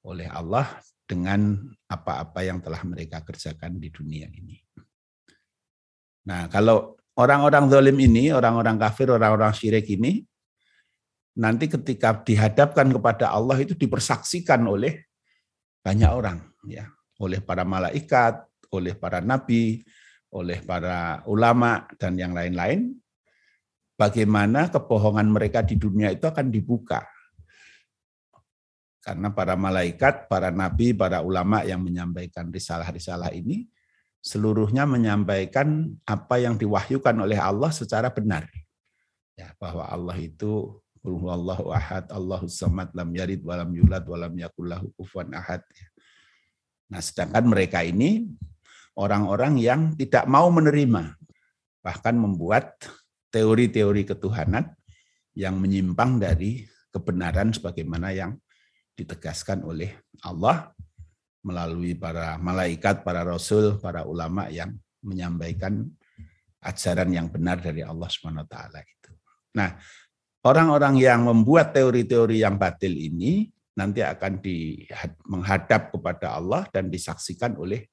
oleh 0.00 0.26
Allah 0.32 0.80
dengan 1.04 1.60
apa-apa 1.86 2.40
yang 2.40 2.58
telah 2.64 2.80
mereka 2.82 3.20
kerjakan 3.20 3.76
di 3.76 3.92
dunia 3.92 4.26
ini. 4.32 4.56
Nah, 6.26 6.50
kalau 6.50 6.98
orang-orang 7.14 7.70
zalim 7.70 7.98
ini, 8.00 8.34
orang-orang 8.34 8.80
kafir, 8.80 9.12
orang-orang 9.12 9.54
syirik 9.54 9.86
ini, 9.92 10.26
nanti 11.36 11.68
ketika 11.68 12.16
dihadapkan 12.24 12.88
kepada 12.88 13.30
Allah 13.30 13.60
itu 13.60 13.76
dipersaksikan 13.76 14.64
oleh 14.64 15.04
banyak 15.84 16.10
orang 16.10 16.40
ya. 16.66 16.88
Oleh 17.16 17.40
para 17.40 17.64
malaikat 17.64 18.44
oleh 18.72 18.92
para 18.92 19.22
nabi 19.22 19.80
oleh 20.34 20.58
para 20.60 21.22
ulama 21.24 21.86
dan 21.96 22.18
yang 22.18 22.36
lain-lain. 22.36 22.92
Bagaimana 23.96 24.68
kebohongan 24.68 25.32
mereka 25.32 25.64
di 25.64 25.80
dunia 25.80 26.12
itu 26.12 26.28
akan 26.28 26.52
dibuka. 26.52 27.00
Karena 29.00 29.32
para 29.32 29.56
malaikat, 29.56 30.28
para 30.28 30.52
nabi, 30.52 30.92
para 30.92 31.24
ulama 31.24 31.64
yang 31.64 31.80
menyampaikan 31.80 32.52
risalah-risalah 32.52 33.32
ini 33.32 33.64
seluruhnya 34.20 34.84
menyampaikan 34.84 35.94
apa 36.02 36.42
yang 36.42 36.58
diwahyukan 36.58 37.14
oleh 37.14 37.38
Allah 37.38 37.70
secara 37.70 38.10
benar. 38.10 38.50
Ya, 39.38 39.54
bahwa 39.62 39.86
Allah 39.86 40.18
itu 40.18 40.82
Qul 41.06 41.22
huwallahu 41.22 41.70
ahad, 41.70 42.10
Allahus 42.10 42.58
samad, 42.58 42.90
lam 42.90 43.14
yalid 43.14 43.46
walam 43.46 43.70
yulad 43.70 44.02
walam 44.10 44.34
yakul 44.34 44.66
lahu 44.66 44.90
kufuwan 44.98 45.30
ahad. 45.38 45.62
Nah, 46.90 46.98
sedangkan 46.98 47.46
mereka 47.46 47.86
ini 47.86 48.26
orang-orang 48.98 49.54
yang 49.62 49.94
tidak 49.94 50.26
mau 50.26 50.50
menerima 50.50 51.14
bahkan 51.78 52.18
membuat 52.18 52.74
teori-teori 53.30 54.02
ketuhanan 54.02 54.74
yang 55.38 55.54
menyimpang 55.62 56.18
dari 56.18 56.66
kebenaran 56.90 57.54
sebagaimana 57.54 58.10
yang 58.10 58.34
ditegaskan 58.98 59.62
oleh 59.62 59.94
Allah 60.26 60.74
melalui 61.46 61.94
para 61.94 62.34
malaikat, 62.42 63.06
para 63.06 63.22
rasul, 63.22 63.78
para 63.78 64.02
ulama 64.02 64.50
yang 64.50 64.74
menyampaikan 65.06 65.86
ajaran 66.66 67.14
yang 67.14 67.30
benar 67.30 67.62
dari 67.62 67.86
Allah 67.86 68.10
SWT 68.10 68.56
itu. 68.82 69.12
Nah, 69.54 69.78
orang-orang 70.46 70.94
yang 71.02 71.26
membuat 71.26 71.74
teori-teori 71.74 72.46
yang 72.46 72.54
batil 72.54 72.94
ini 72.94 73.50
nanti 73.76 74.00
akan 74.00 74.38
di, 74.38 74.86
menghadap 75.26 75.90
kepada 75.90 76.38
Allah 76.38 76.64
dan 76.70 76.88
disaksikan 76.88 77.58
oleh 77.58 77.90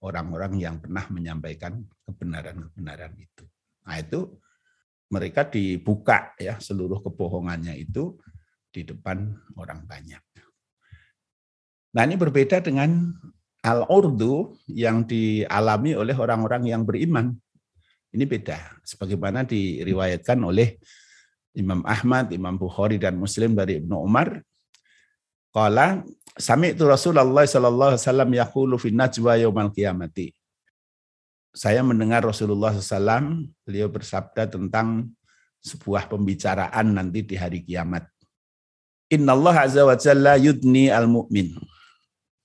orang-orang 0.00 0.56
yang 0.56 0.80
pernah 0.80 1.04
menyampaikan 1.12 1.82
kebenaran-kebenaran 2.08 3.12
itu. 3.20 3.44
Nah 3.84 3.96
itu 4.00 4.20
mereka 5.10 5.44
dibuka 5.44 6.32
ya 6.38 6.56
seluruh 6.62 7.02
kebohongannya 7.04 7.74
itu 7.76 8.16
di 8.70 8.86
depan 8.86 9.34
orang 9.58 9.84
banyak. 9.84 10.22
Nah 11.90 12.02
ini 12.06 12.14
berbeda 12.14 12.62
dengan 12.62 13.10
al-urdu 13.60 14.56
yang 14.70 15.04
dialami 15.04 15.98
oleh 15.98 16.14
orang-orang 16.14 16.70
yang 16.70 16.86
beriman. 16.86 17.34
Ini 18.14 18.24
beda. 18.24 18.80
Sebagaimana 18.86 19.42
diriwayatkan 19.42 20.38
oleh 20.38 20.78
Imam 21.54 21.82
Ahmad, 21.82 22.30
Imam 22.30 22.54
Bukhari 22.54 22.96
dan 23.00 23.18
Muslim 23.18 23.58
dari 23.58 23.82
Ibnu 23.82 23.96
Umar. 23.98 24.38
Qala 25.50 26.06
sami'tu 26.38 26.86
Rasulullah 26.86 27.42
sallallahu 27.42 27.98
alaihi 27.98 28.02
wasallam 28.06 28.30
yaqulu 28.30 28.74
fi 28.78 28.94
najwa 28.94 29.34
yaumal 29.34 29.74
qiyamati. 29.74 30.30
Saya 31.50 31.82
mendengar 31.82 32.22
Rasulullah 32.22 32.70
SAW, 32.70 33.42
beliau 33.66 33.90
bersabda 33.90 34.46
tentang 34.46 35.10
sebuah 35.58 36.06
pembicaraan 36.06 36.94
nanti 36.94 37.26
di 37.26 37.34
hari 37.34 37.66
kiamat. 37.66 38.06
Inna 39.10 39.34
Allah 39.34 39.66
azza 39.66 39.82
wa 39.82 39.98
jalla 39.98 40.38
yudni 40.38 40.94
al-mu'min. 40.94 41.58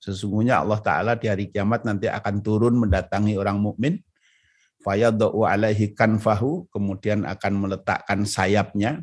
Sesungguhnya 0.02 0.58
Allah 0.62 0.82
Ta'ala 0.82 1.12
di 1.14 1.30
hari 1.30 1.46
kiamat 1.54 1.86
nanti 1.86 2.10
akan 2.10 2.42
turun 2.42 2.74
mendatangi 2.78 3.38
orang 3.38 3.62
mukmin 3.62 4.02
fayadau 4.86 5.42
alaihi 5.42 5.90
kanfahu 5.90 6.70
kemudian 6.70 7.26
akan 7.26 7.52
meletakkan 7.58 8.22
sayapnya 8.22 9.02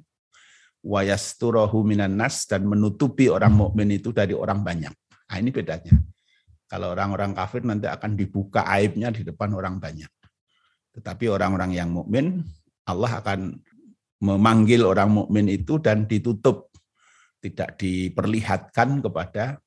wayasturahu 0.80 1.84
minan 1.84 2.16
nas 2.16 2.48
dan 2.48 2.64
menutupi 2.64 3.28
orang 3.28 3.52
mukmin 3.52 3.92
itu 3.92 4.16
dari 4.16 4.32
orang 4.32 4.64
banyak. 4.64 4.96
Nah, 5.28 5.38
ini 5.40 5.52
bedanya. 5.52 5.92
Kalau 6.72 6.96
orang-orang 6.96 7.36
kafir 7.36 7.68
nanti 7.68 7.92
akan 7.92 8.16
dibuka 8.16 8.64
aibnya 8.64 9.12
di 9.12 9.28
depan 9.28 9.52
orang 9.52 9.84
banyak. 9.84 10.08
Tetapi 10.96 11.28
orang-orang 11.28 11.76
yang 11.76 11.92
mukmin 11.92 12.40
Allah 12.88 13.20
akan 13.20 13.60
memanggil 14.24 14.88
orang 14.88 15.12
mukmin 15.12 15.52
itu 15.52 15.84
dan 15.84 16.08
ditutup 16.08 16.72
tidak 17.44 17.76
diperlihatkan 17.76 19.04
kepada 19.04 19.60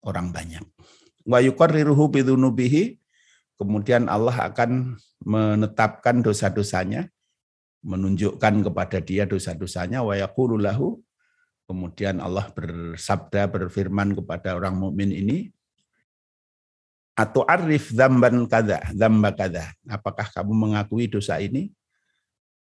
orang 0.00 0.32
banyak. 0.32 0.64
Wa 1.28 1.44
yuqarriruhu 1.44 2.08
bidunubihi 2.08 2.96
kemudian 3.58 4.06
Allah 4.06 4.48
akan 4.48 4.96
menetapkan 5.26 6.22
dosa-dosanya, 6.22 7.10
menunjukkan 7.82 8.64
kepada 8.64 8.98
dia 9.02 9.26
dosa-dosanya. 9.26 10.00
Wa 10.06 10.14
lahu 10.56 11.02
kemudian 11.66 12.22
Allah 12.22 12.48
bersabda 12.54 13.50
berfirman 13.50 14.14
kepada 14.16 14.56
orang 14.56 14.78
mukmin 14.78 15.12
ini 15.12 15.50
atau 17.18 17.42
arif 17.50 17.90
zamban 17.90 18.46
kada 18.46 18.78
zamba 18.94 19.34
kada 19.34 19.74
apakah 19.90 20.30
kamu 20.30 20.54
mengakui 20.54 21.10
dosa 21.10 21.42
ini? 21.42 21.74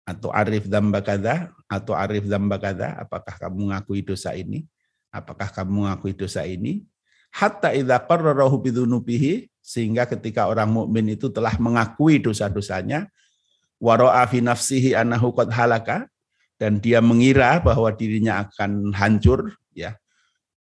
Atau 0.02 0.34
arif 0.34 0.66
zamba 0.66 0.98
kada 1.06 1.54
atau 1.70 1.94
arif 1.94 2.26
zamba 2.26 2.58
kada 2.58 2.98
apakah 2.98 3.38
kamu 3.38 3.70
mengakui 3.70 4.02
dosa 4.02 4.34
ini? 4.34 4.66
Apakah 5.14 5.54
kamu 5.54 5.86
mengakui 5.86 6.14
dosa 6.18 6.42
ini 6.42 6.82
hatta 7.30 7.70
idza 7.72 8.02
qarrarahu 8.02 8.58
bidzunubihi 8.58 9.48
sehingga 9.62 10.04
ketika 10.10 10.50
orang 10.50 10.70
mukmin 10.70 11.14
itu 11.14 11.30
telah 11.30 11.54
mengakui 11.62 12.18
dosa-dosanya 12.18 13.06
wa 13.78 13.94
ra'a 13.94 14.26
fi 14.26 14.42
nafsihi 14.42 14.98
annahu 14.98 15.30
qad 15.32 15.54
halaka 15.54 16.10
dan 16.58 16.82
dia 16.82 17.00
mengira 17.00 17.62
bahwa 17.62 17.88
dirinya 17.94 18.44
akan 18.44 18.92
hancur 18.92 19.56
ya 19.72 19.96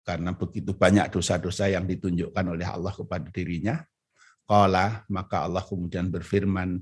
karena 0.04 0.34
begitu 0.36 0.74
banyak 0.74 1.12
dosa-dosa 1.14 1.70
yang 1.70 1.88
ditunjukkan 1.88 2.44
oleh 2.44 2.68
Allah 2.68 2.92
kepada 2.92 3.28
dirinya. 3.32 3.80
Qala 4.44 5.08
maka 5.08 5.48
Allah 5.48 5.64
kemudian 5.64 6.12
berfirman 6.12 6.76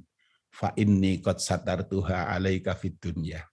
fa 0.49 0.73
inni 0.73 1.21
qad 1.21 1.37
satartuha 1.37 2.33
alaika 2.33 2.73
fid 2.73 2.97
dunya. 2.97 3.45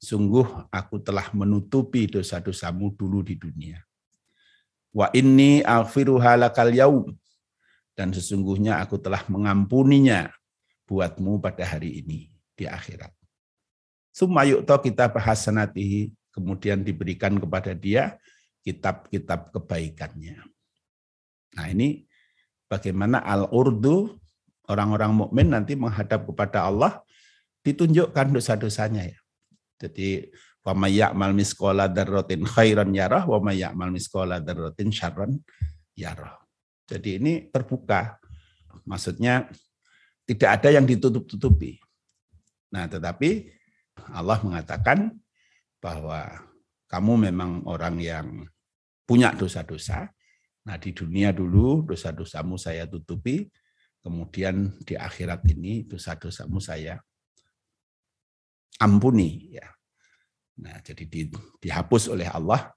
Sungguh 0.00 0.72
aku 0.72 1.04
telah 1.04 1.28
menutupi 1.36 2.08
dosa-dosamu 2.08 2.96
dulu 2.96 3.20
di 3.20 3.36
dunia 3.36 3.76
Wa 4.94 5.10
inni 5.10 5.60
aghfiruha 5.66 6.38
lakal 6.38 6.70
yaum. 6.70 7.10
Dan 7.98 8.14
sesungguhnya 8.14 8.78
aku 8.78 8.98
telah 9.02 9.26
mengampuninya 9.26 10.30
buatmu 10.86 11.42
pada 11.42 11.66
hari 11.66 12.02
ini 12.02 12.30
di 12.54 12.64
akhirat. 12.70 13.10
Summa 14.14 14.46
yu'ta 14.46 14.78
kitab 14.78 15.18
hasanatihi. 15.18 16.14
Kemudian 16.34 16.82
diberikan 16.82 17.38
kepada 17.38 17.70
dia 17.78 18.18
kitab-kitab 18.66 19.54
kebaikannya. 19.54 20.42
Nah 21.54 21.66
ini 21.70 22.10
bagaimana 22.66 23.22
al-urdu 23.22 24.18
orang-orang 24.66 25.14
mukmin 25.14 25.54
nanti 25.54 25.78
menghadap 25.78 26.26
kepada 26.26 26.66
Allah 26.66 26.98
ditunjukkan 27.62 28.34
dosa-dosanya 28.34 29.14
ya. 29.14 29.18
Jadi 29.78 30.34
Wa 30.64 30.72
may 30.72 30.96
ya'mal 30.96 31.36
misqala 31.36 31.92
dzarratin 31.92 32.48
khairan 32.48 32.90
yarah 32.96 33.28
wa 33.28 33.36
may 33.44 33.60
ya'mal 33.60 33.92
misqala 33.92 34.40
dzarratin 34.40 34.88
syarran 34.88 35.36
yarah. 35.92 36.40
Jadi 36.88 37.20
ini 37.20 37.32
terbuka. 37.52 38.16
Maksudnya 38.88 39.48
tidak 40.24 40.60
ada 40.60 40.68
yang 40.72 40.88
ditutup-tutupi. 40.88 41.76
Nah, 42.72 42.88
tetapi 42.88 43.52
Allah 44.16 44.40
mengatakan 44.40 45.12
bahwa 45.84 46.48
kamu 46.88 47.28
memang 47.30 47.62
orang 47.68 48.00
yang 48.00 48.26
punya 49.04 49.36
dosa-dosa. 49.36 50.08
Nah, 50.64 50.76
di 50.80 50.96
dunia 50.96 51.28
dulu 51.28 51.84
dosa-dosamu 51.84 52.56
saya 52.56 52.88
tutupi, 52.88 53.52
kemudian 54.00 54.80
di 54.80 54.96
akhirat 54.96 55.44
ini 55.52 55.84
dosa-dosamu 55.84 56.56
saya 56.56 56.96
ampuni 58.80 59.60
ya. 59.60 59.68
Nah, 60.60 60.78
jadi 60.82 61.04
di, 61.06 61.26
dihapus 61.58 62.12
oleh 62.14 62.30
Allah 62.30 62.70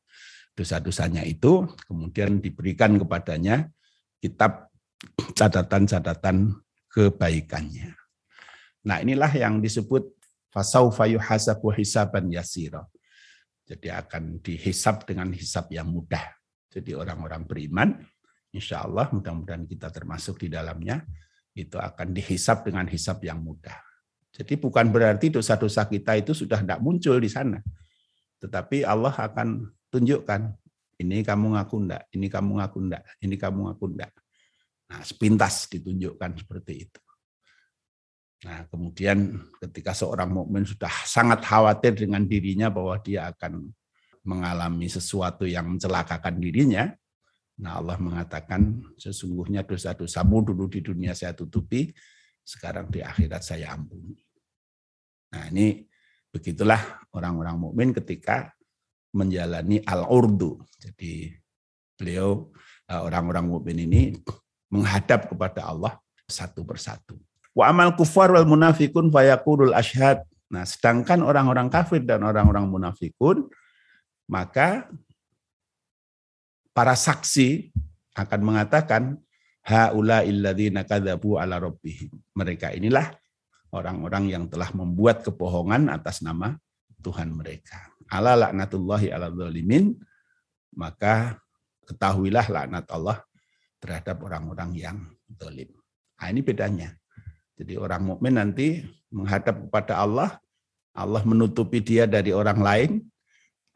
dosa-dosanya 0.57 1.21
itu, 1.21 1.69
kemudian 1.85 2.41
diberikan 2.41 2.97
kepadanya 2.97 3.69
kitab 4.17 4.73
catatan-catatan 5.37 6.57
kebaikannya. 6.89 7.93
Nah, 8.87 8.97
inilah 9.05 9.29
yang 9.37 9.61
disebut 9.61 10.09
fasaufa 10.49 11.05
yuhasabu 11.05 11.69
hisaban 11.77 12.33
yasira. 12.33 12.81
Jadi 13.67 13.91
akan 13.91 14.41
dihisap 14.41 15.05
dengan 15.05 15.29
hisap 15.35 15.69
yang 15.75 15.91
mudah. 15.91 16.23
Jadi 16.71 16.95
orang-orang 16.95 17.43
beriman, 17.45 17.89
insya 18.55 18.87
Allah 18.87 19.11
mudah-mudahan 19.11 19.67
kita 19.67 19.91
termasuk 19.91 20.41
di 20.41 20.47
dalamnya, 20.47 21.03
itu 21.53 21.75
akan 21.77 22.15
dihisap 22.15 22.65
dengan 22.65 22.87
hisap 22.87 23.21
yang 23.27 23.43
mudah. 23.43 23.86
Jadi 24.37 24.53
bukan 24.61 24.93
berarti 24.93 25.33
dosa-dosa 25.33 25.89
kita 25.89 26.13
itu 26.13 26.37
sudah 26.37 26.61
tidak 26.61 26.77
muncul 26.77 27.17
di 27.17 27.25
sana. 27.25 27.57
Tetapi 28.37 28.85
Allah 28.85 29.09
akan 29.09 29.65
tunjukkan, 29.89 30.53
ini 31.01 31.25
kamu 31.25 31.57
ngaku 31.57 31.75
enggak, 31.81 32.03
ini 32.13 32.29
kamu 32.29 32.51
ngaku 32.61 32.77
enggak, 32.85 33.03
ini 33.25 33.33
kamu 33.33 33.59
ngaku 33.65 33.85
enggak. 33.97 34.13
Nah, 34.93 35.01
sepintas 35.01 35.65
ditunjukkan 35.73 36.45
seperti 36.45 36.73
itu. 36.85 37.01
Nah, 38.45 38.69
kemudian 38.69 39.41
ketika 39.57 39.97
seorang 39.97 40.29
mukmin 40.29 40.61
sudah 40.61 40.93
sangat 41.09 41.41
khawatir 41.41 41.97
dengan 41.97 42.21
dirinya 42.21 42.69
bahwa 42.69 42.93
dia 43.01 43.33
akan 43.33 43.65
mengalami 44.21 44.85
sesuatu 44.85 45.49
yang 45.49 45.65
mencelakakan 45.65 46.37
dirinya, 46.37 46.93
nah 47.57 47.81
Allah 47.81 47.97
mengatakan 47.97 48.85
sesungguhnya 49.01 49.65
dosa-dosamu 49.65 50.53
dulu 50.53 50.69
di 50.69 50.85
dunia 50.85 51.17
saya 51.17 51.33
tutupi, 51.33 51.89
sekarang 52.45 52.93
di 52.93 53.01
akhirat 53.01 53.41
saya 53.41 53.73
ampuni. 53.73 54.26
Nah 55.33 55.51
ini 55.51 55.87
begitulah 56.31 56.79
orang-orang 57.11 57.55
mukmin 57.57 57.89
ketika 57.95 58.53
menjalani 59.15 59.81
al-urdu. 59.83 60.61
Jadi 60.77 61.33
beliau 61.97 62.53
eh, 62.87 63.01
orang-orang 63.01 63.45
mukmin 63.49 63.77
ini 63.89 64.01
menghadap 64.69 65.31
kepada 65.31 65.67
Allah 65.67 65.97
satu 66.27 66.67
persatu. 66.67 67.15
Wa 67.57 67.73
amal 67.73 67.95
kufar 67.97 68.29
wal 68.29 68.45
munafikun 68.45 69.09
fayaqulul 69.09 69.73
ashhad. 69.73 70.21
Nah, 70.47 70.63
sedangkan 70.63 71.25
orang-orang 71.25 71.67
kafir 71.67 72.05
dan 72.05 72.23
orang-orang 72.23 72.69
munafikun 72.69 73.51
maka 74.27 74.87
para 76.71 76.93
saksi 76.93 77.73
akan 78.13 78.39
mengatakan 78.43 79.17
haula 79.65 80.23
illadzina 80.23 80.85
kadzabu 80.85 81.41
ala 81.41 81.57
rabbihim. 81.59 82.13
Mereka 82.37 82.75
inilah 82.77 83.11
orang-orang 83.71 84.31
yang 84.31 84.43
telah 84.47 84.71
membuat 84.71 85.23
kebohongan 85.27 85.91
atas 85.91 86.23
nama 86.23 86.55
Tuhan 87.03 87.35
mereka. 87.35 87.91
Ala 88.07 88.39
laknatullahi 88.39 89.11
ala 89.11 89.27
zalimin, 89.31 89.95
maka 90.75 91.39
ketahuilah 91.87 92.47
laknat 92.47 92.87
Allah 92.91 93.23
terhadap 93.83 94.23
orang-orang 94.23 94.71
yang 94.75 94.97
zalim. 95.35 95.71
Nah, 96.17 96.27
ini 96.31 96.41
bedanya. 96.41 96.95
Jadi 97.57 97.73
orang 97.77 98.05
mukmin 98.05 98.37
nanti 98.37 98.85
menghadap 99.09 99.67
kepada 99.67 100.01
Allah, 100.01 100.37
Allah 100.93 101.21
menutupi 101.25 101.81
dia 101.81 102.05
dari 102.05 102.33
orang 102.33 102.59
lain, 102.61 102.91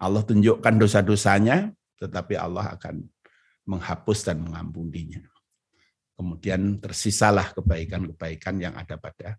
Allah 0.01 0.21
tunjukkan 0.25 0.81
dosa-dosanya, 0.81 1.69
tetapi 2.01 2.33
Allah 2.37 2.73
akan 2.77 3.05
menghapus 3.65 4.25
dan 4.25 4.41
mengampuninya. 4.41 5.21
Kemudian 6.17 6.81
tersisalah 6.81 7.53
kebaikan-kebaikan 7.57 8.57
yang 8.61 8.73
ada 8.77 8.97
pada 8.97 9.37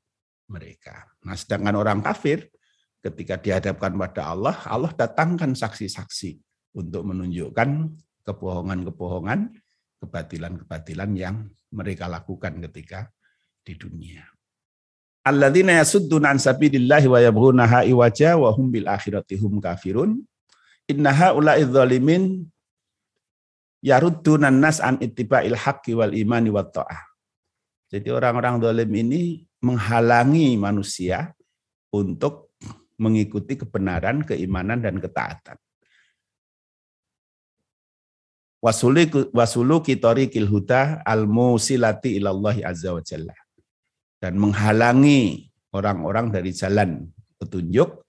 mereka. 0.52 1.08
Nah, 1.24 1.32
sedangkan 1.32 1.72
orang 1.80 2.04
kafir 2.04 2.52
ketika 3.00 3.40
dihadapkan 3.40 3.96
pada 3.96 4.28
Allah, 4.36 4.56
Allah 4.68 4.92
datangkan 4.92 5.56
saksi-saksi 5.56 6.36
untuk 6.76 7.08
menunjukkan 7.08 7.88
kebohongan-kebohongan, 8.28 9.56
kebatilan-kebatilan 10.04 11.10
yang 11.16 11.48
mereka 11.72 12.06
lakukan 12.12 12.60
ketika 12.68 13.08
di 13.64 13.72
dunia. 13.80 14.28
Alladzina 15.24 15.80
yasudduna 15.80 16.34
an 16.34 16.38
sabilillahi 16.42 17.06
wa 17.08 17.18
yabghunaha 17.22 17.88
iwaja 17.88 18.36
wa 18.36 18.52
hum 18.52 18.68
bil 18.68 18.90
akhirati 18.90 19.40
hum 19.40 19.62
kafirun. 19.62 20.20
Inna 20.90 21.14
haula'i 21.14 21.64
dzalimin 21.64 22.44
yarudduna 23.80 24.50
nas 24.50 24.82
an 24.82 24.98
ittiba'il 24.98 25.56
haqqi 25.56 25.94
wal 25.94 26.10
imani 26.10 26.50
wat 26.50 26.74
ta'ah. 26.74 27.12
Jadi 27.92 28.08
orang-orang 28.08 28.56
zalim 28.64 28.88
ini 28.88 29.44
menghalangi 29.62 30.58
manusia 30.58 31.30
untuk 31.94 32.52
mengikuti 32.98 33.56
kebenaran, 33.56 34.26
keimanan 34.26 34.82
dan 34.82 34.98
ketaatan. 34.98 35.58
Wasulu 38.62 39.82
kitori 39.82 40.30
kilhuda 40.30 41.02
al 41.02 41.26
musilati 41.26 42.14
ilallahi 42.18 42.62
azza 42.62 42.94
wa 42.94 43.02
jalla 43.02 43.34
dan 44.22 44.38
menghalangi 44.38 45.50
orang-orang 45.74 46.30
dari 46.30 46.54
jalan 46.54 47.10
petunjuk 47.42 48.06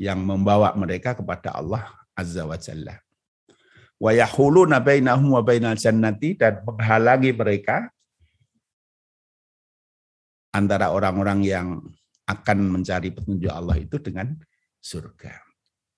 yang 0.00 0.24
membawa 0.24 0.72
mereka 0.72 1.12
kepada 1.12 1.52
Allah 1.52 1.84
Azza 2.16 2.48
wa 2.48 2.56
Jalla. 2.56 2.96
Wa 4.00 4.16
yahuluna 4.16 4.80
bainahum 4.80 5.36
jannati 5.76 6.40
dan 6.40 6.64
menghalangi 6.64 7.36
mereka 7.36 7.92
antara 10.50 10.90
orang-orang 10.90 11.46
yang 11.46 11.66
akan 12.26 12.58
mencari 12.78 13.10
petunjuk 13.10 13.50
Allah 13.50 13.78
itu 13.78 13.98
dengan 13.98 14.34
surga. 14.78 15.34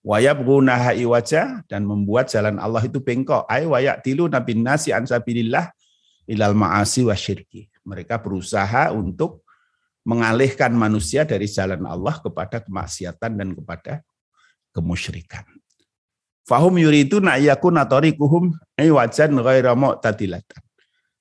Wa 0.03 0.19
yabghunaha 0.19 0.99
iwaja 0.99 1.63
dan 1.71 1.87
membuat 1.87 2.33
jalan 2.33 2.59
Allah 2.59 2.83
itu 2.83 2.99
bengkok. 2.99 3.47
Ay 3.47 3.69
wa 3.69 3.79
ya'tilu 3.79 4.27
nabin 4.27 4.65
nasi 4.65 4.91
an 4.91 5.07
sabilillah 5.07 5.71
ilal 6.27 6.57
ma'asi 6.57 7.07
wa 7.07 7.15
syirki. 7.15 7.71
Mereka 7.87 8.19
berusaha 8.19 8.91
untuk 8.91 9.47
mengalihkan 10.03 10.75
manusia 10.75 11.23
dari 11.23 11.47
jalan 11.47 11.87
Allah 11.87 12.19
kepada 12.19 12.59
kemaksiatan 12.59 13.39
dan 13.39 13.49
kepada 13.55 14.03
kemusyrikan. 14.75 15.47
Fahum 16.43 16.75
yuridu 16.75 17.23
na'yakuna 17.23 17.87
tariquhum 17.87 18.51
wajan 18.75 19.33
ghaira 19.39 19.79
mu'tadilatan. 19.79 20.63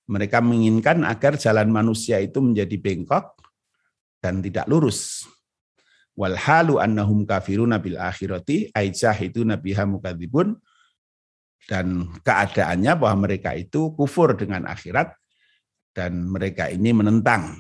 Mereka 0.10 0.42
menginginkan 0.42 1.06
agar 1.06 1.38
jalan 1.38 1.70
manusia 1.70 2.18
itu 2.18 2.42
menjadi 2.42 2.76
bengkok 2.80 3.38
dan 4.22 4.42
tidak 4.42 4.66
lurus. 4.66 5.26
Wal 6.18 6.36
halu 6.36 6.78
annahum 6.82 7.24
kafiruna 7.24 7.80
bil 7.80 7.96
akhirati 7.98 8.70
ay 8.76 8.92
jahiduna 8.92 9.58
biha 9.58 9.88
mukadzibun 9.88 10.58
dan 11.70 12.10
keadaannya 12.26 12.94
bahwa 13.00 13.30
mereka 13.30 13.56
itu 13.56 13.94
kufur 13.96 14.36
dengan 14.36 14.68
akhirat 14.68 15.16
dan 15.96 16.28
mereka 16.28 16.68
ini 16.68 16.92
menentang 16.92 17.56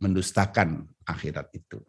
mendustakan 0.00 0.88
akhirat 1.04 1.52
itu. 1.52 1.80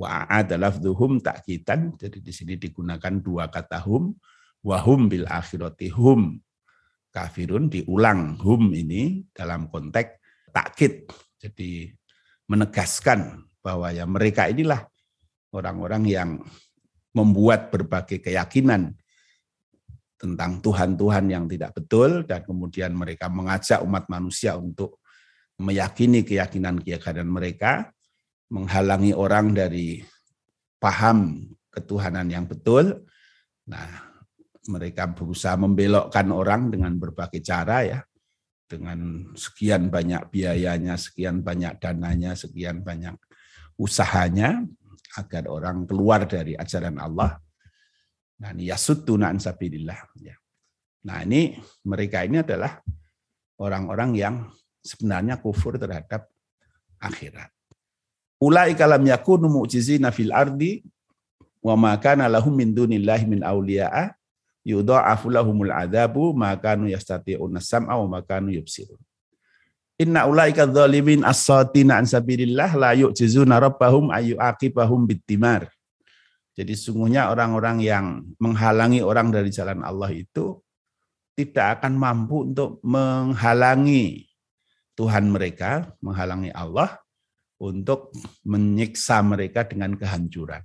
Wa 0.00 0.24
adalah 0.30 0.72
lafdhuhum 0.72 1.20
takitan, 1.20 1.92
jadi 2.00 2.18
di 2.24 2.32
sini 2.32 2.54
digunakan 2.56 3.20
dua 3.20 3.52
kata 3.52 3.84
hum, 3.84 4.16
wahum 4.64 5.10
bil 5.12 5.28
akhirati 5.28 5.92
hum. 5.92 6.40
Kafirun 7.10 7.66
diulang 7.66 8.38
hum 8.38 8.70
ini 8.70 9.26
dalam 9.34 9.66
konteks 9.66 10.18
takkit. 10.54 11.10
Jadi 11.42 11.90
menegaskan 12.46 13.46
bahwa 13.62 13.90
ya 13.90 14.06
mereka 14.06 14.46
inilah 14.46 14.86
orang-orang 15.54 16.04
yang 16.06 16.30
membuat 17.10 17.74
berbagai 17.74 18.22
keyakinan 18.22 18.94
tentang 20.20 20.60
Tuhan-Tuhan 20.60 21.32
yang 21.32 21.48
tidak 21.48 21.74
betul 21.80 22.28
dan 22.28 22.44
kemudian 22.44 22.92
mereka 22.92 23.32
mengajak 23.32 23.80
umat 23.82 24.06
manusia 24.12 24.54
untuk 24.54 25.00
meyakini 25.56 26.24
keyakinan-keyakinan 26.24 27.28
mereka, 27.28 27.88
menghalangi 28.52 29.16
orang 29.16 29.56
dari 29.56 30.04
paham 30.76 31.48
ketuhanan 31.72 32.28
yang 32.28 32.44
betul. 32.44 33.04
Nah, 33.64 34.09
mereka 34.68 35.08
berusaha 35.08 35.56
membelokkan 35.56 36.28
orang 36.28 36.68
dengan 36.68 36.92
berbagai 37.00 37.40
cara 37.40 37.86
ya, 37.86 38.00
dengan 38.68 39.30
sekian 39.32 39.88
banyak 39.88 40.28
biayanya, 40.28 41.00
sekian 41.00 41.40
banyak 41.40 41.80
dananya, 41.80 42.36
sekian 42.36 42.84
banyak 42.84 43.16
usahanya 43.80 44.62
agar 45.16 45.48
orang 45.48 45.88
keluar 45.88 46.28
dari 46.28 46.54
ajaran 46.54 47.00
Allah. 47.00 47.40
Nah, 48.40 48.52
ini 48.54 48.68
yasudduna 48.70 49.32
ansabilillah. 49.32 49.98
Ya. 50.20 50.36
Nah, 51.08 51.24
ini 51.24 51.56
mereka 51.88 52.22
ini 52.22 52.44
adalah 52.44 52.78
orang-orang 53.58 54.10
yang 54.16 54.34
sebenarnya 54.84 55.40
kufur 55.40 55.80
terhadap 55.80 56.28
akhirat. 57.00 57.48
Ulai 58.40 58.72
kalam 58.72 59.04
yakunu 59.04 59.48
mu'jizina 59.48 60.08
fil 60.12 60.32
ardi 60.32 60.80
wa 61.60 61.76
ma 61.76 61.92
kana 62.00 62.24
lahum 62.28 62.56
min 62.56 62.72
dunillahi 62.72 63.28
min 63.28 63.44
awliya'a 63.44 64.19
yudha'afu 64.64 65.32
lahumul 65.32 65.72
adabu 65.72 66.36
ma 66.36 66.52
kanu 66.56 66.88
yastati'una 66.90 67.60
sam'a 67.60 67.96
wa 68.00 68.18
ma 68.18 68.20
kanu 68.20 68.52
yubsirun. 68.52 69.00
Inna 70.00 70.24
ulaika 70.24 70.64
dzalimin 70.64 71.20
as-satina 71.28 72.00
an 72.00 72.08
sabilillah 72.08 72.72
la 72.72 72.96
yu'jizuna 72.96 73.60
rabbahum 73.60 74.08
ayu 74.08 74.36
aqibahum 74.40 75.04
bitimar. 75.04 75.68
Jadi 76.56 76.72
sungguhnya 76.72 77.28
orang-orang 77.28 77.84
yang 77.84 78.24
menghalangi 78.40 79.04
orang 79.04 79.28
dari 79.28 79.52
jalan 79.52 79.84
Allah 79.84 80.08
itu 80.12 80.60
tidak 81.36 81.80
akan 81.80 81.96
mampu 81.96 82.48
untuk 82.52 82.80
menghalangi 82.84 84.28
Tuhan 84.96 85.32
mereka, 85.32 85.88
menghalangi 86.04 86.52
Allah 86.52 87.00
untuk 87.60 88.12
menyiksa 88.44 89.20
mereka 89.24 89.64
dengan 89.64 89.96
kehancuran. 89.96 90.64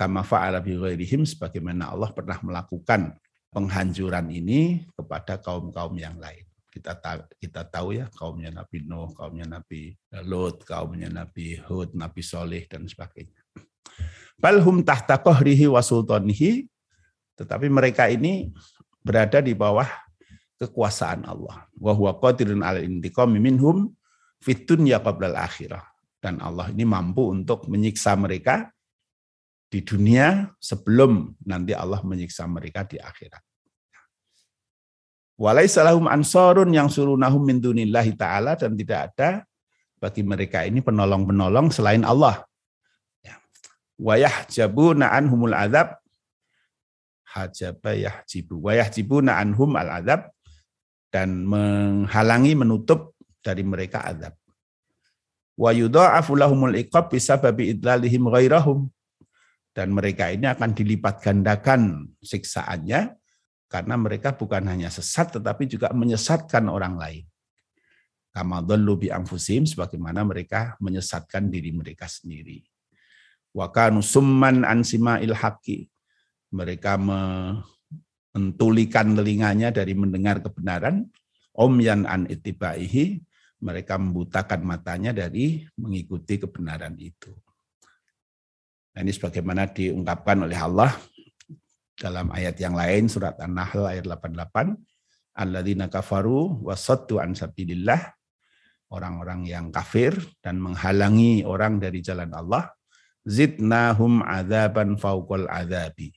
Kama 0.00 0.24
fa'ala 0.24 0.64
bi 0.64 0.72
ghairihim 0.72 1.28
sebagaimana 1.28 1.92
Allah 1.92 2.08
pernah 2.16 2.40
melakukan 2.40 3.20
penghancuran 3.52 4.32
ini 4.32 4.88
kepada 4.96 5.36
kaum-kaum 5.36 5.92
yang 6.00 6.16
lain. 6.16 6.48
Kita 6.72 6.96
tahu, 6.96 7.20
kita 7.36 7.68
tahu 7.68 8.00
ya 8.00 8.08
kaumnya 8.16 8.48
Nabi 8.48 8.80
Nuh, 8.88 9.12
kaumnya 9.12 9.44
Nabi 9.44 9.92
Lot, 10.24 10.64
kaumnya 10.64 11.12
Nabi 11.12 11.60
Hud, 11.60 11.92
Nabi 11.92 12.24
Soleh 12.24 12.64
dan 12.64 12.88
sebagainya. 12.88 13.44
Balhum 14.40 14.80
tahta 14.80 15.20
qahrihi 15.20 15.68
wa 15.68 15.84
sultanihi 15.84 16.64
tetapi 17.36 17.68
mereka 17.68 18.08
ini 18.08 18.56
berada 19.04 19.44
di 19.44 19.52
bawah 19.52 19.88
kekuasaan 20.56 21.28
Allah. 21.28 21.68
Wa 21.76 21.92
huwa 21.92 22.16
qadirun 22.16 22.64
'ala 22.64 22.80
intiqami 22.80 23.36
minhum 23.36 23.92
fid 24.40 24.64
dunya 24.64 24.96
qabla 24.96 25.36
akhirah. 25.36 25.84
Dan 26.24 26.40
Allah 26.40 26.72
ini 26.72 26.88
mampu 26.88 27.28
untuk 27.28 27.68
menyiksa 27.68 28.16
mereka 28.16 28.72
di 29.70 29.80
dunia 29.86 30.50
sebelum 30.58 31.38
nanti 31.46 31.72
Allah 31.72 32.02
menyiksa 32.02 32.44
mereka 32.50 32.82
di 32.82 32.98
akhirat. 32.98 33.40
Walaisa 35.40 35.86
lahum 35.86 36.04
ansarun 36.10 36.68
yang 36.68 36.92
surunahum 36.92 37.40
min 37.40 37.62
dunillahi 37.62 38.12
ta'ala 38.18 38.58
dan 38.60 38.76
tidak 38.76 39.14
ada 39.14 39.48
bagi 39.96 40.20
mereka 40.20 40.66
ini 40.68 40.84
penolong-penolong 40.84 41.72
selain 41.72 42.04
Allah. 42.04 42.44
Ya. 43.24 43.40
Wa 43.96 44.20
yahjabuna 44.20 45.08
anhumul 45.08 45.56
adzab 45.56 45.96
hajaba 47.30 47.94
yahjibu 47.94 48.58
wa 48.58 48.74
yahjibuna 48.74 49.38
anhum 49.38 49.70
al 49.78 50.02
adzab 50.02 50.34
dan 51.14 51.46
menghalangi 51.46 52.58
menutup 52.58 53.14
dari 53.40 53.64
mereka 53.64 54.02
azab. 54.04 54.34
Wa 55.58 55.74
lahumul 55.74 56.76
iqab 56.78 57.12
bisababi 57.12 57.76
idlalihim 57.76 58.30
ghairahum. 58.30 58.88
Dan 59.70 59.94
mereka 59.94 60.28
ini 60.34 60.50
akan 60.50 60.74
dilipat 60.74 61.22
gandakan 61.22 62.10
siksaannya 62.18 63.14
karena 63.70 63.94
mereka 63.94 64.34
bukan 64.34 64.66
hanya 64.66 64.90
sesat 64.90 65.38
tetapi 65.38 65.70
juga 65.70 65.94
menyesatkan 65.94 66.66
orang 66.66 66.98
lain. 66.98 67.24
Kama 68.34 68.62
dhallu 68.62 68.98
bi 68.98 69.08
anfusihim 69.10 69.66
sebagaimana 69.66 70.26
mereka 70.26 70.74
menyesatkan 70.82 71.50
diri 71.50 71.70
mereka 71.70 72.10
sendiri. 72.10 72.66
Wa 73.54 73.70
kanu 73.70 74.02
summan 74.02 74.66
an 74.66 74.82
sima'il 74.82 75.34
haqqi. 75.34 75.86
Mereka 76.50 76.98
mentulikan 78.34 79.14
telinganya 79.14 79.70
dari 79.70 79.94
mendengar 79.94 80.42
kebenaran, 80.42 81.06
omyan 81.54 82.10
an 82.10 82.26
itibaihi, 82.26 83.22
mereka 83.62 83.94
membutakan 84.02 84.66
matanya 84.66 85.14
dari 85.14 85.62
mengikuti 85.78 86.42
kebenaran 86.42 86.98
itu. 86.98 87.30
Nah, 88.90 89.00
ini 89.06 89.12
sebagaimana 89.14 89.70
diungkapkan 89.70 90.46
oleh 90.46 90.58
Allah 90.58 90.90
dalam 91.94 92.32
ayat 92.34 92.58
yang 92.58 92.74
lain 92.74 93.06
surat 93.06 93.38
An-Nahl 93.38 93.86
ayat 93.86 94.04
88 94.08 94.74
alladzina 95.38 95.86
kafaru 95.86 96.64
wasattu 96.64 97.22
an 97.22 97.36
sabilillah. 97.36 98.00
Orang-orang 98.90 99.46
yang 99.46 99.70
kafir 99.70 100.18
dan 100.42 100.58
menghalangi 100.58 101.46
orang 101.46 101.78
dari 101.78 102.02
jalan 102.02 102.34
Allah. 102.34 102.74
Zidnahum 103.22 104.26
adzaban 104.26 104.98
fauqal 104.98 105.46
adzabi 105.46 106.10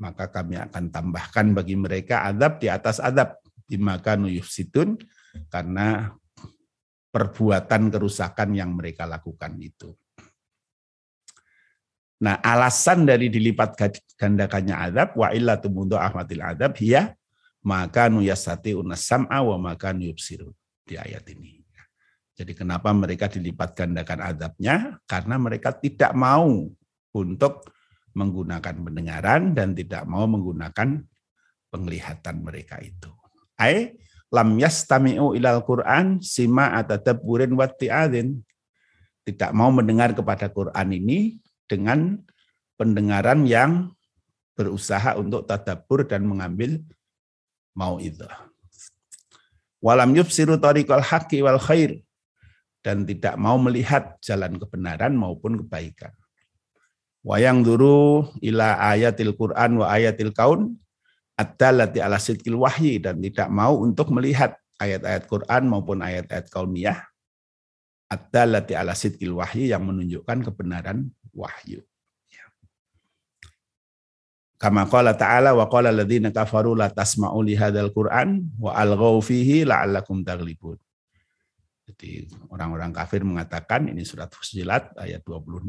maka 0.00 0.32
kami 0.32 0.56
akan 0.56 0.88
tambahkan 0.88 1.52
bagi 1.52 1.76
mereka 1.76 2.24
adab 2.24 2.56
di 2.56 2.72
atas 2.72 2.98
adab 2.98 3.36
bimakanu 3.68 4.32
yufsitun. 4.32 4.96
Karena 5.46 6.10
perbuatan 7.12 7.92
kerusakan 7.92 8.56
yang 8.56 8.74
mereka 8.74 9.06
lakukan 9.06 9.54
itu. 9.60 9.94
Nah, 12.20 12.36
alasan 12.44 13.08
dari 13.08 13.32
dilipat 13.32 13.80
gandakannya 14.20 14.76
adab 14.76 15.16
wa 15.16 15.32
illa 15.32 15.56
tumudu 15.56 15.96
ahmadil 15.96 16.44
adab 16.44 16.76
hiya 16.76 17.16
maka 17.64 18.12
nuyasati 18.12 18.76
unassam'a 18.76 19.40
wa 19.40 19.56
maka 19.56 19.96
nuyubsiru 19.96 20.52
di 20.84 21.00
ayat 21.00 21.24
ini. 21.32 21.60
Jadi 22.36 22.56
kenapa 22.56 22.88
mereka 22.96 23.28
dilipat 23.28 23.76
gandakan 23.76 24.32
adabnya? 24.32 24.96
Karena 25.04 25.36
mereka 25.36 25.76
tidak 25.76 26.16
mau 26.16 26.72
untuk 27.12 27.68
menggunakan 28.16 28.80
pendengaran 28.80 29.52
dan 29.52 29.76
tidak 29.76 30.08
mau 30.08 30.24
menggunakan 30.24 31.04
penglihatan 31.68 32.36
mereka 32.40 32.80
itu. 32.80 33.12
Ai 33.60 33.92
lam 34.32 34.56
yastami'u 34.56 35.36
ilal 35.36 35.60
Qur'an 35.68 36.24
sima 36.24 36.80
atadabburin 36.80 37.52
wa. 37.52 38.40
Tidak 39.20 39.52
mau 39.52 39.68
mendengar 39.68 40.16
kepada 40.16 40.48
Quran 40.48 40.88
ini 40.96 41.36
dengan 41.70 42.18
pendengaran 42.74 43.46
yang 43.46 43.94
berusaha 44.58 45.14
untuk 45.14 45.46
tadabbur 45.46 46.02
dan 46.02 46.26
mengambil 46.26 46.82
mau 47.78 48.02
itu. 48.02 48.26
Walam 49.78 50.12
yubsiru 50.18 50.58
tariqal 50.58 51.06
haqqi 51.06 51.40
wal 51.46 51.62
khair 51.62 52.02
dan 52.82 53.06
tidak 53.06 53.38
mau 53.38 53.54
melihat 53.56 54.18
jalan 54.18 54.58
kebenaran 54.58 55.14
maupun 55.14 55.62
kebaikan. 55.62 56.12
Wayang 57.22 57.62
duru 57.62 58.26
ila 58.42 58.80
ayatil 58.92 59.36
Quran 59.38 59.80
wa 59.80 59.86
ayatil 59.92 60.32
kaun 60.34 60.74
ad-dalati 61.36 62.00
ala 62.00 62.16
sidqil 62.20 62.56
wahyi 62.56 63.00
dan 63.00 63.20
tidak 63.20 63.48
mau 63.48 63.76
untuk 63.80 64.12
melihat 64.12 64.56
ayat-ayat 64.80 65.28
Quran 65.28 65.62
maupun 65.68 66.00
ayat-ayat 66.00 66.48
kauniyah 66.48 67.00
ad-dalati 68.08 68.72
ala 68.72 68.96
sidqil 68.96 69.36
wahyi 69.36 69.72
yang 69.72 69.84
menunjukkan 69.84 70.48
kebenaran 70.48 71.12
wahyu. 71.34 71.82
Kama 74.60 74.84
qala 74.92 75.16
ta'ala 75.16 75.56
wa 75.56 75.64
qala 75.72 75.88
alladziina 75.88 76.28
kafaru 76.28 76.76
la 76.76 76.92
tasma'u 76.92 77.40
li 77.40 77.56
hadzal 77.56 77.88
Qur'an 77.96 78.44
wa 78.60 78.76
alghaw 78.76 79.16
fihi 79.24 79.64
la'allakum 79.64 80.20
taghlibun. 80.20 80.76
Jadi 81.88 82.28
orang-orang 82.52 82.92
kafir 82.92 83.24
mengatakan 83.24 83.88
ini 83.88 84.04
surat 84.04 84.28
Fusilat 84.30 84.92
ayat 85.00 85.24
26 85.24 85.64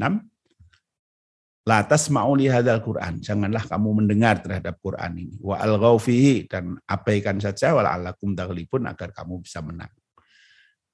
Latas 1.62 2.10
ma'uli 2.10 2.50
hadal 2.50 2.82
Quran. 2.82 3.22
Janganlah 3.22 3.62
kamu 3.70 4.02
mendengar 4.02 4.42
terhadap 4.42 4.82
Quran 4.82 5.14
ini. 5.14 5.38
Wa 5.38 5.62
al 5.62 5.78
fihi 6.02 6.50
dan 6.50 6.74
abaikan 6.90 7.38
saja 7.38 7.70
wa 7.70 7.86
la'allakum 7.86 8.34
taghlibun 8.34 8.82
agar 8.90 9.14
kamu 9.14 9.46
bisa 9.46 9.62
menang. 9.62 9.90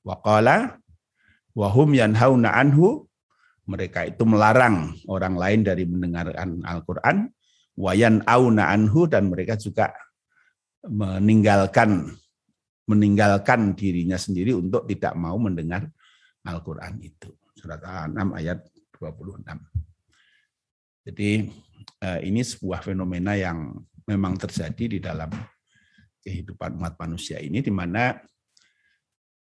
Wa 0.04 0.20
qala 0.20 0.76
wa 1.56 1.68
hum 1.72 1.96
yanhauna 1.96 2.52
anhu 2.52 3.07
mereka 3.68 4.08
itu 4.08 4.24
melarang 4.24 4.96
orang 5.04 5.36
lain 5.36 5.60
dari 5.60 5.84
mendengarkan 5.84 6.64
Al-Qur'an 6.64 7.28
wa 7.78 7.92
yan'auna 7.92 8.72
anhu 8.72 9.04
dan 9.06 9.28
mereka 9.28 9.60
juga 9.60 9.92
meninggalkan 10.88 12.16
meninggalkan 12.88 13.76
dirinya 13.76 14.16
sendiri 14.16 14.56
untuk 14.56 14.88
tidak 14.88 15.12
mau 15.12 15.36
mendengar 15.36 15.84
Al-Qur'an 16.48 16.96
itu. 17.04 17.28
Surat 17.52 17.84
Al-An'am 17.84 18.32
ayat 18.32 18.64
26. 18.96 19.44
Jadi 21.04 21.52
eh, 22.00 22.20
ini 22.24 22.40
sebuah 22.40 22.80
fenomena 22.80 23.36
yang 23.36 23.76
memang 24.08 24.40
terjadi 24.40 24.84
di 24.88 24.98
dalam 25.04 25.28
kehidupan 26.24 26.80
umat 26.80 26.96
manusia 26.96 27.36
ini 27.44 27.60
di 27.60 27.68
mana 27.68 28.16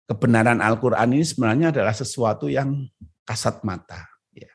kebenaran 0.04 0.60
Al-Qur'an 0.60 1.08
ini 1.16 1.24
sebenarnya 1.24 1.72
adalah 1.72 1.96
sesuatu 1.96 2.52
yang 2.52 2.84
kasat 3.22 3.62
mata 3.62 4.02
ya. 4.32 4.50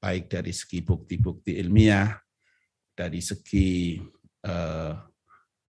Baik 0.00 0.28
dari 0.28 0.52
segi 0.52 0.84
bukti-bukti 0.84 1.56
ilmiah, 1.58 2.12
dari 2.92 3.18
segi 3.24 3.98
eh, 4.44 4.92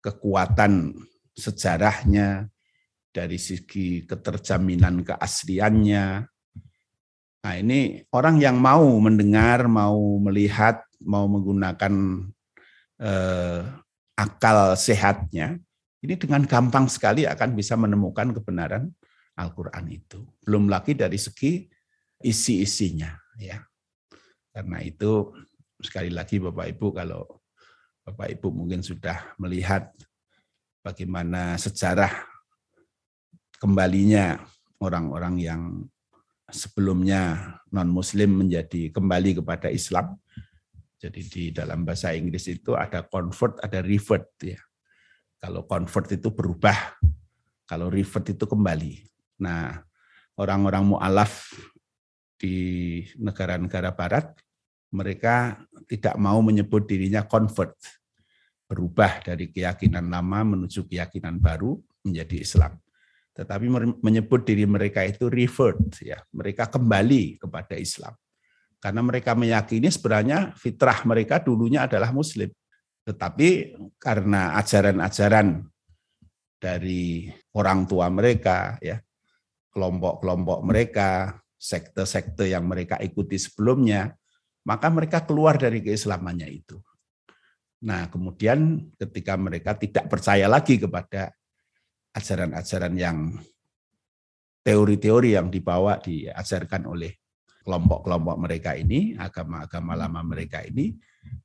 kekuatan 0.03 0.93
sejarahnya, 1.33 2.45
dari 3.13 3.37
segi 3.37 4.05
keterjaminan 4.05 5.05
keasliannya, 5.05 6.33
Nah 7.43 7.59
ini 7.59 7.99
orang 8.15 8.39
yang 8.39 8.55
mau 8.55 8.87
mendengar, 9.03 9.67
mau 9.67 10.15
melihat, 10.23 10.79
mau 11.03 11.27
menggunakan 11.27 11.91
eh, 13.03 13.61
akal 14.15 14.79
sehatnya, 14.79 15.59
ini 15.99 16.13
dengan 16.15 16.47
gampang 16.47 16.87
sekali 16.87 17.27
akan 17.27 17.51
bisa 17.51 17.75
menemukan 17.75 18.31
kebenaran 18.31 18.87
Al-Quran 19.35 19.85
itu. 19.91 20.23
Belum 20.39 20.71
lagi 20.71 20.95
dari 20.95 21.19
segi 21.19 21.67
isi-isinya. 22.23 23.13
ya. 23.38 23.62
Karena 24.53 24.79
itu 24.81 25.33
sekali 25.83 26.09
lagi 26.09 26.39
Bapak 26.39 26.71
Ibu 26.71 26.88
kalau 26.95 27.43
Bapak 28.03 28.31
Ibu 28.39 28.51
mungkin 28.51 28.79
sudah 28.83 29.36
melihat 29.39 29.91
bagaimana 30.83 31.55
sejarah 31.55 32.12
kembalinya 33.59 34.43
orang-orang 34.83 35.36
yang 35.39 35.62
sebelumnya 36.51 37.55
non-muslim 37.71 38.43
menjadi 38.43 38.91
kembali 38.91 39.39
kepada 39.39 39.71
Islam. 39.71 40.19
Jadi 40.99 41.19
di 41.27 41.43
dalam 41.51 41.83
bahasa 41.83 42.15
Inggris 42.15 42.47
itu 42.47 42.75
ada 42.75 43.03
convert, 43.03 43.59
ada 43.59 43.79
revert 43.83 44.27
ya. 44.39 44.59
Kalau 45.39 45.67
convert 45.67 46.07
itu 46.15 46.31
berubah, 46.31 46.95
kalau 47.67 47.91
revert 47.91 48.31
itu 48.31 48.47
kembali. 48.47 49.03
Nah, 49.43 49.83
orang-orang 50.39 50.95
mu'alaf 50.95 51.51
di 52.43 52.58
negara-negara 53.23 53.95
barat, 53.95 54.36
mereka 54.91 55.63
tidak 55.88 56.19
mau 56.19 56.43
menyebut 56.43 56.84
dirinya 56.84 57.23
convert, 57.23 57.79
berubah 58.67 59.23
dari 59.23 59.47
keyakinan 59.47 60.12
lama 60.12 60.43
menuju 60.43 60.84
keyakinan 60.91 61.39
baru 61.39 61.79
menjadi 62.03 62.43
Islam. 62.43 62.75
Tetapi 63.34 63.65
menyebut 64.03 64.43
diri 64.43 64.67
mereka 64.67 65.01
itu 65.08 65.32
revert 65.32 66.03
ya. 66.03 66.19
Mereka 66.36 66.69
kembali 66.69 67.41
kepada 67.41 67.79
Islam. 67.79 68.13
Karena 68.77 69.01
mereka 69.01 69.34
meyakini 69.34 69.89
sebenarnya 69.89 70.51
fitrah 70.53 71.01
mereka 71.08 71.39
dulunya 71.39 71.88
adalah 71.88 72.13
muslim. 72.13 72.51
Tetapi 73.08 73.79
karena 73.97 74.53
ajaran-ajaran 74.60 75.65
dari 76.62 77.32
orang 77.58 77.89
tua 77.89 78.12
mereka 78.13 78.77
ya 78.84 79.01
kelompok-kelompok 79.73 80.60
mereka 80.62 81.10
sekte-sekte 81.63 82.52
yang 82.52 82.67
mereka 82.67 82.99
ikuti 82.99 83.39
sebelumnya 83.39 84.12
maka 84.67 84.91
mereka 84.91 85.23
keluar 85.23 85.56
dari 85.56 85.80
keislamannya 85.80 86.49
itu 86.52 86.76
nah 87.84 88.12
kemudian 88.12 88.91
ketika 88.99 89.39
mereka 89.39 89.80
tidak 89.80 90.12
percaya 90.12 90.52
lagi 90.52 90.76
kepada 90.76 91.32
ajaran-ajaran 92.15 92.93
yang 92.99 93.17
teori-teori 94.63 95.36
yang 95.36 95.52
dibawa 95.52 95.99
diajarkan 95.99 96.88
oleh 96.88 97.12
kelompok-kelompok 97.63 98.36
mereka 98.39 98.76
ini, 98.76 99.15
agama-agama 99.15 99.95
lama 99.95 100.21
mereka 100.23 100.63
ini, 100.63 100.95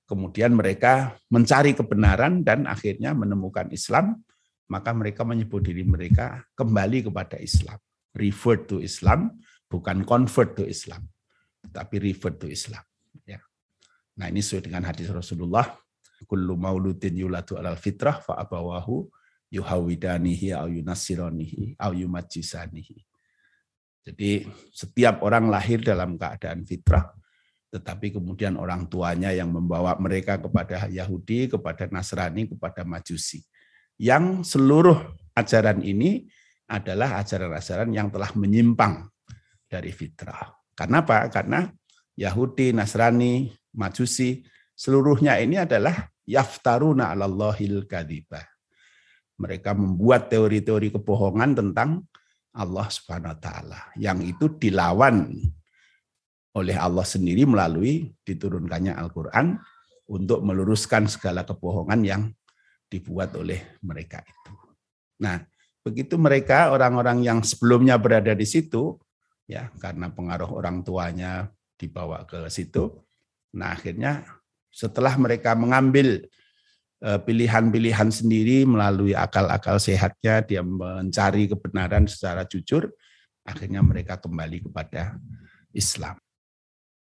kemudian 0.04 0.54
mereka 0.54 1.14
mencari 1.30 1.72
kebenaran 1.72 2.42
dan 2.42 2.66
akhirnya 2.66 3.14
menemukan 3.14 3.70
Islam, 3.70 4.18
maka 4.68 4.90
mereka 4.92 5.22
menyebut 5.22 5.62
diri 5.62 5.86
mereka 5.86 6.42
kembali 6.58 7.08
kepada 7.08 7.38
Islam. 7.38 7.78
Revert 8.18 8.66
to 8.66 8.82
Islam, 8.82 9.38
bukan 9.68 10.02
convert 10.02 10.56
to 10.56 10.64
Islam, 10.64 11.04
tapi 11.70 12.00
revert 12.00 12.40
to 12.40 12.48
Islam. 12.48 12.82
Ya. 13.28 13.38
Nah 14.16 14.32
ini 14.32 14.40
sesuai 14.40 14.66
dengan 14.66 14.88
hadis 14.88 15.12
Rasulullah, 15.12 15.76
kullu 16.24 16.56
mauludin 16.56 17.14
yulatu 17.14 17.60
alal 17.60 17.78
fitrah 17.78 18.18
fa 18.18 18.40
abawahu 18.40 19.06
yuhawidanihi 19.52 20.56
au 20.56 20.66
yunasironihi 20.72 21.76
au 21.78 21.92
yumajisanihi. 21.94 23.04
Jadi 24.08 24.48
setiap 24.72 25.20
orang 25.20 25.52
lahir 25.52 25.84
dalam 25.84 26.16
keadaan 26.16 26.64
fitrah, 26.64 27.12
tetapi 27.68 28.16
kemudian 28.16 28.56
orang 28.56 28.88
tuanya 28.88 29.36
yang 29.36 29.52
membawa 29.52 29.92
mereka 30.00 30.40
kepada 30.40 30.88
Yahudi, 30.88 31.52
kepada 31.52 31.84
Nasrani, 31.92 32.48
kepada 32.48 32.88
Majusi. 32.88 33.44
Yang 34.00 34.56
seluruh 34.56 34.96
ajaran 35.36 35.84
ini 35.84 36.24
adalah 36.64 37.20
ajaran-ajaran 37.20 37.92
yang 37.92 38.08
telah 38.08 38.32
menyimpang 38.32 39.12
dari 39.68 39.92
fitrah. 39.92 40.50
Karena 40.72 41.04
apa? 41.04 41.28
Karena 41.28 41.68
Yahudi, 42.18 42.74
Nasrani, 42.74 43.52
Majusi, 43.76 44.42
seluruhnya 44.74 45.38
ini 45.38 45.60
adalah 45.60 46.08
yaftaruna 46.26 47.14
'alallahil 47.14 47.86
kadzibah. 47.86 48.42
Mereka 49.38 49.76
membuat 49.76 50.32
teori-teori 50.32 50.90
kebohongan 50.98 51.54
tentang 51.54 52.02
Allah 52.58 52.90
Subhanahu 52.90 53.36
wa 53.36 53.38
taala 53.38 53.80
yang 53.94 54.18
itu 54.26 54.50
dilawan 54.58 55.30
oleh 56.58 56.74
Allah 56.74 57.06
sendiri 57.06 57.46
melalui 57.46 58.10
diturunkannya 58.26 58.98
Al-Qur'an 58.98 59.54
untuk 60.10 60.42
meluruskan 60.42 61.06
segala 61.06 61.46
kebohongan 61.46 62.00
yang 62.02 62.22
dibuat 62.90 63.36
oleh 63.38 63.78
mereka 63.84 64.24
itu. 64.26 64.52
Nah, 65.22 65.38
begitu 65.86 66.18
mereka 66.18 66.74
orang-orang 66.74 67.22
yang 67.22 67.38
sebelumnya 67.46 67.94
berada 68.00 68.34
di 68.34 68.48
situ 68.48 68.98
ya 69.48 69.72
karena 69.80 70.12
pengaruh 70.12 70.52
orang 70.52 70.84
tuanya 70.84 71.48
dibawa 71.80 72.28
ke 72.28 72.46
situ. 72.52 72.92
Nah, 73.56 73.72
akhirnya 73.72 74.28
setelah 74.68 75.16
mereka 75.16 75.56
mengambil 75.56 76.28
eh, 77.00 77.18
pilihan-pilihan 77.18 78.12
sendiri 78.12 78.68
melalui 78.68 79.16
akal-akal 79.16 79.80
sehatnya 79.80 80.44
dia 80.44 80.60
mencari 80.60 81.48
kebenaran 81.48 82.04
secara 82.04 82.44
jujur, 82.44 82.92
akhirnya 83.48 83.80
mereka 83.80 84.20
kembali 84.20 84.68
kepada 84.68 85.16
Islam. 85.72 86.20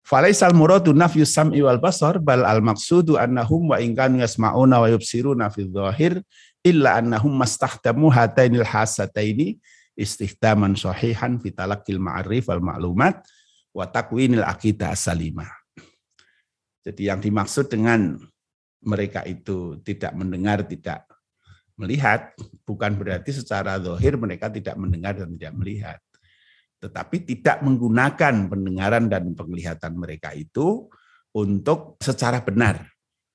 Falaisal 0.05 0.53
muradu 0.53 0.93
nafyus 0.93 1.33
sam'i 1.33 1.65
wal 1.65 1.81
basar 1.81 2.21
bal 2.21 2.45
al 2.45 2.61
maqsudu 2.61 3.17
annahum 3.17 3.73
wa 3.73 3.81
in 3.81 3.97
kanu 3.97 4.21
yasma'una 4.21 4.85
wa 4.85 4.89
yubsiruna 4.93 5.49
fi 5.49 5.65
dhahir 5.65 6.21
illa 6.61 7.01
annahum 7.01 7.33
mastahdamu 7.33 8.13
hatainil 8.13 8.69
hasataini 8.69 9.57
istihdaman 9.95 10.75
sahihan 10.75 11.39
fi 11.39 11.55
talaqqil 11.55 12.03
ma'arif 12.03 12.51
wal 12.51 12.63
ma'lumat 12.63 13.23
wa 13.75 13.85
takwinil 13.87 14.47
aqidah 14.47 14.95
salimah. 14.95 15.51
Jadi 16.85 17.09
yang 17.09 17.23
dimaksud 17.23 17.73
dengan 17.73 18.19
mereka 18.85 19.25
itu 19.25 19.81
tidak 19.81 20.13
mendengar, 20.13 20.67
tidak 20.69 21.09
melihat, 21.75 22.37
bukan 22.69 22.95
berarti 22.95 23.33
secara 23.33 23.81
zahir 23.81 24.21
mereka 24.21 24.53
tidak 24.53 24.77
mendengar 24.77 25.17
dan 25.17 25.33
tidak 25.35 25.55
melihat 25.57 25.99
tetapi 26.85 27.25
tidak 27.25 27.65
menggunakan 27.65 28.45
pendengaran 28.45 29.09
dan 29.09 29.33
penglihatan 29.33 29.97
mereka 29.97 30.37
itu 30.37 30.85
untuk 31.33 31.97
secara 31.97 32.45
benar 32.45 32.85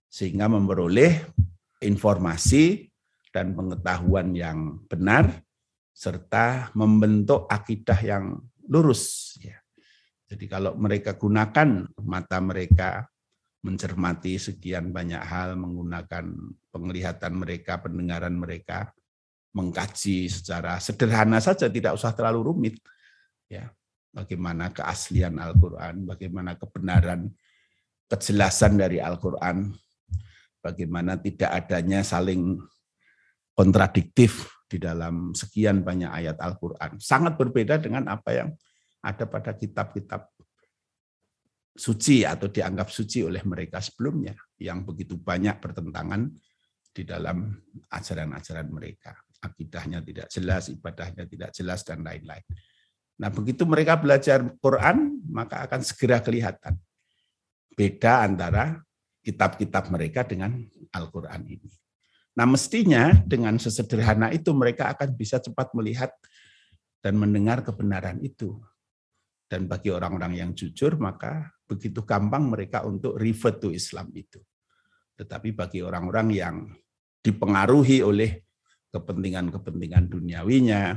sehingga 0.06 0.45
memperoleh 0.45 1.26
informasi 1.82 2.93
dan 3.34 3.58
pengetahuan 3.58 4.38
yang 4.38 4.86
benar 4.86 5.41
serta 5.99 6.71
membentuk 6.79 7.43
akidah 7.51 7.99
yang 7.99 8.39
lurus 8.71 9.35
ya. 9.43 9.59
Jadi 10.31 10.47
kalau 10.47 10.79
mereka 10.79 11.19
gunakan 11.19 11.91
mata 12.07 12.39
mereka 12.39 13.03
mencermati 13.59 14.39
sekian 14.39 14.95
banyak 14.95 15.19
hal 15.19 15.59
menggunakan 15.59 16.23
penglihatan 16.71 17.33
mereka, 17.35 17.83
pendengaran 17.83 18.31
mereka, 18.39 18.95
mengkaji 19.51 20.31
secara 20.31 20.79
sederhana 20.79 21.43
saja 21.43 21.67
tidak 21.67 21.97
usah 21.97 22.13
terlalu 22.15 22.53
rumit 22.53 22.75
ya 23.49 23.67
bagaimana 24.13 24.69
keaslian 24.69 25.35
Al-Qur'an, 25.41 26.05
bagaimana 26.05 26.55
kebenaran 26.55 27.27
kejelasan 28.07 28.77
dari 28.77 29.01
Al-Qur'an, 29.01 29.73
bagaimana 30.62 31.17
tidak 31.17 31.49
adanya 31.49 32.05
saling 32.05 32.62
kontradiktif 33.57 34.59
di 34.69 34.77
dalam 34.77 35.34
sekian 35.34 35.82
banyak 35.82 36.13
ayat 36.13 36.38
Al-Qur'an. 36.38 37.01
Sangat 37.01 37.34
berbeda 37.36 37.82
dengan 37.82 38.05
apa 38.05 38.29
yang 38.38 38.49
ada 39.01 39.25
pada 39.25 39.58
kitab-kitab 39.58 40.29
suci 41.73 42.27
atau 42.27 42.51
dianggap 42.51 42.93
suci 42.93 43.25
oleh 43.25 43.41
mereka 43.47 43.82
sebelumnya 43.82 44.36
yang 44.62 44.86
begitu 44.86 45.17
banyak 45.17 45.58
bertentangan 45.58 46.29
di 46.93 47.01
dalam 47.01 47.49
ajaran-ajaran 47.89 48.69
mereka. 48.69 49.17
Akidahnya 49.39 50.03
tidak 50.03 50.27
jelas, 50.29 50.67
ibadahnya 50.67 51.23
tidak 51.25 51.55
jelas, 51.55 51.82
dan 51.88 52.03
lain-lain. 52.03 52.43
Nah, 53.23 53.32
begitu 53.32 53.63
mereka 53.63 53.95
belajar 53.95 54.43
Quran, 54.60 55.23
maka 55.32 55.63
akan 55.63 55.82
segera 55.82 56.19
kelihatan 56.19 56.75
beda 57.79 58.27
antara 58.27 58.84
kitab-kitab 59.23 59.88
mereka 59.88 60.27
dengan 60.27 60.60
Al-Quran 60.91 61.47
ini. 61.47 61.71
Nah, 62.39 62.47
mestinya 62.47 63.12
dengan 63.28 63.60
sesederhana 63.60 64.32
itu 64.32 64.56
mereka 64.56 64.95
akan 64.95 65.12
bisa 65.12 65.43
cepat 65.43 65.75
melihat 65.75 66.15
dan 67.04 67.19
mendengar 67.19 67.60
kebenaran 67.67 68.15
itu. 68.23 68.63
Dan 69.52 69.67
bagi 69.67 69.91
orang-orang 69.91 70.39
yang 70.39 70.52
jujur, 70.56 70.95
maka 70.95 71.52
begitu 71.67 72.08
gampang 72.08 72.47
mereka 72.47 72.88
untuk 72.88 73.19
revert 73.19 73.60
to 73.60 73.75
Islam 73.75 74.08
itu. 74.15 74.39
Tetapi 75.19 75.52
bagi 75.52 75.84
orang-orang 75.84 76.28
yang 76.32 76.56
dipengaruhi 77.19 78.08
oleh 78.08 78.47
kepentingan-kepentingan 78.88 80.08
duniawinya, 80.08 80.95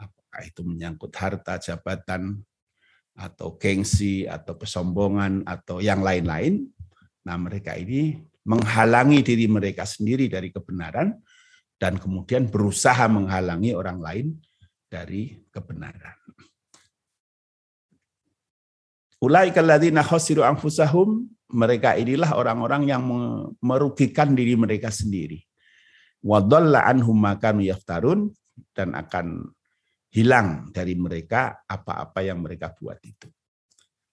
apakah 0.00 0.42
itu 0.48 0.64
menyangkut 0.64 1.12
harta, 1.12 1.60
jabatan, 1.60 2.40
atau 3.12 3.60
gengsi, 3.60 4.24
atau 4.24 4.56
kesombongan, 4.56 5.44
atau 5.44 5.84
yang 5.84 6.00
lain-lain. 6.00 6.72
Nah 7.28 7.36
mereka 7.36 7.76
ini 7.76 8.16
menghalangi 8.44 9.24
diri 9.24 9.48
mereka 9.48 9.88
sendiri 9.88 10.28
dari 10.28 10.52
kebenaran, 10.52 11.16
dan 11.80 11.98
kemudian 11.98 12.48
berusaha 12.48 13.04
menghalangi 13.10 13.74
orang 13.74 13.98
lain 13.98 14.26
dari 14.88 15.42
kebenaran. 15.50 16.16
Ulai 19.24 19.50
kalladzina 19.56 20.04
khasiru 20.04 20.44
anfusahum, 20.44 21.24
mereka 21.56 21.96
inilah 21.96 22.36
orang-orang 22.36 22.88
yang 22.88 23.02
merugikan 23.64 24.36
diri 24.36 24.52
mereka 24.52 24.92
sendiri. 24.92 25.40
Wadalla 26.24 26.84
anhum 26.88 27.16
makanu 27.16 27.64
yaftarun 27.64 28.32
dan 28.72 28.92
akan 28.96 29.48
hilang 30.12 30.70
dari 30.70 30.94
mereka 30.94 31.64
apa-apa 31.66 32.20
yang 32.22 32.40
mereka 32.44 32.72
buat 32.76 33.00
itu. 33.02 33.28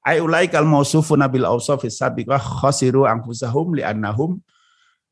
Ai 0.02 0.18
ulaikal 0.18 0.66
mausufuna 0.66 1.30
bil 1.30 1.46
awsafis 1.46 2.02
sabiqah 2.02 2.42
khasiru 2.42 3.06
anfusahum 3.06 3.78
li'annahum 3.78 4.42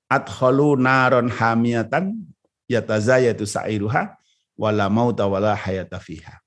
adkhalu 0.10 0.74
naron 0.82 1.30
hamiyatan 1.30 2.18
yatazayatu 2.66 3.46
sa'iruha 3.46 4.18
wala 4.58 4.90
mauta 4.90 5.30
wala 5.30 5.54
hayata 5.54 6.02
fiha. 6.02 6.42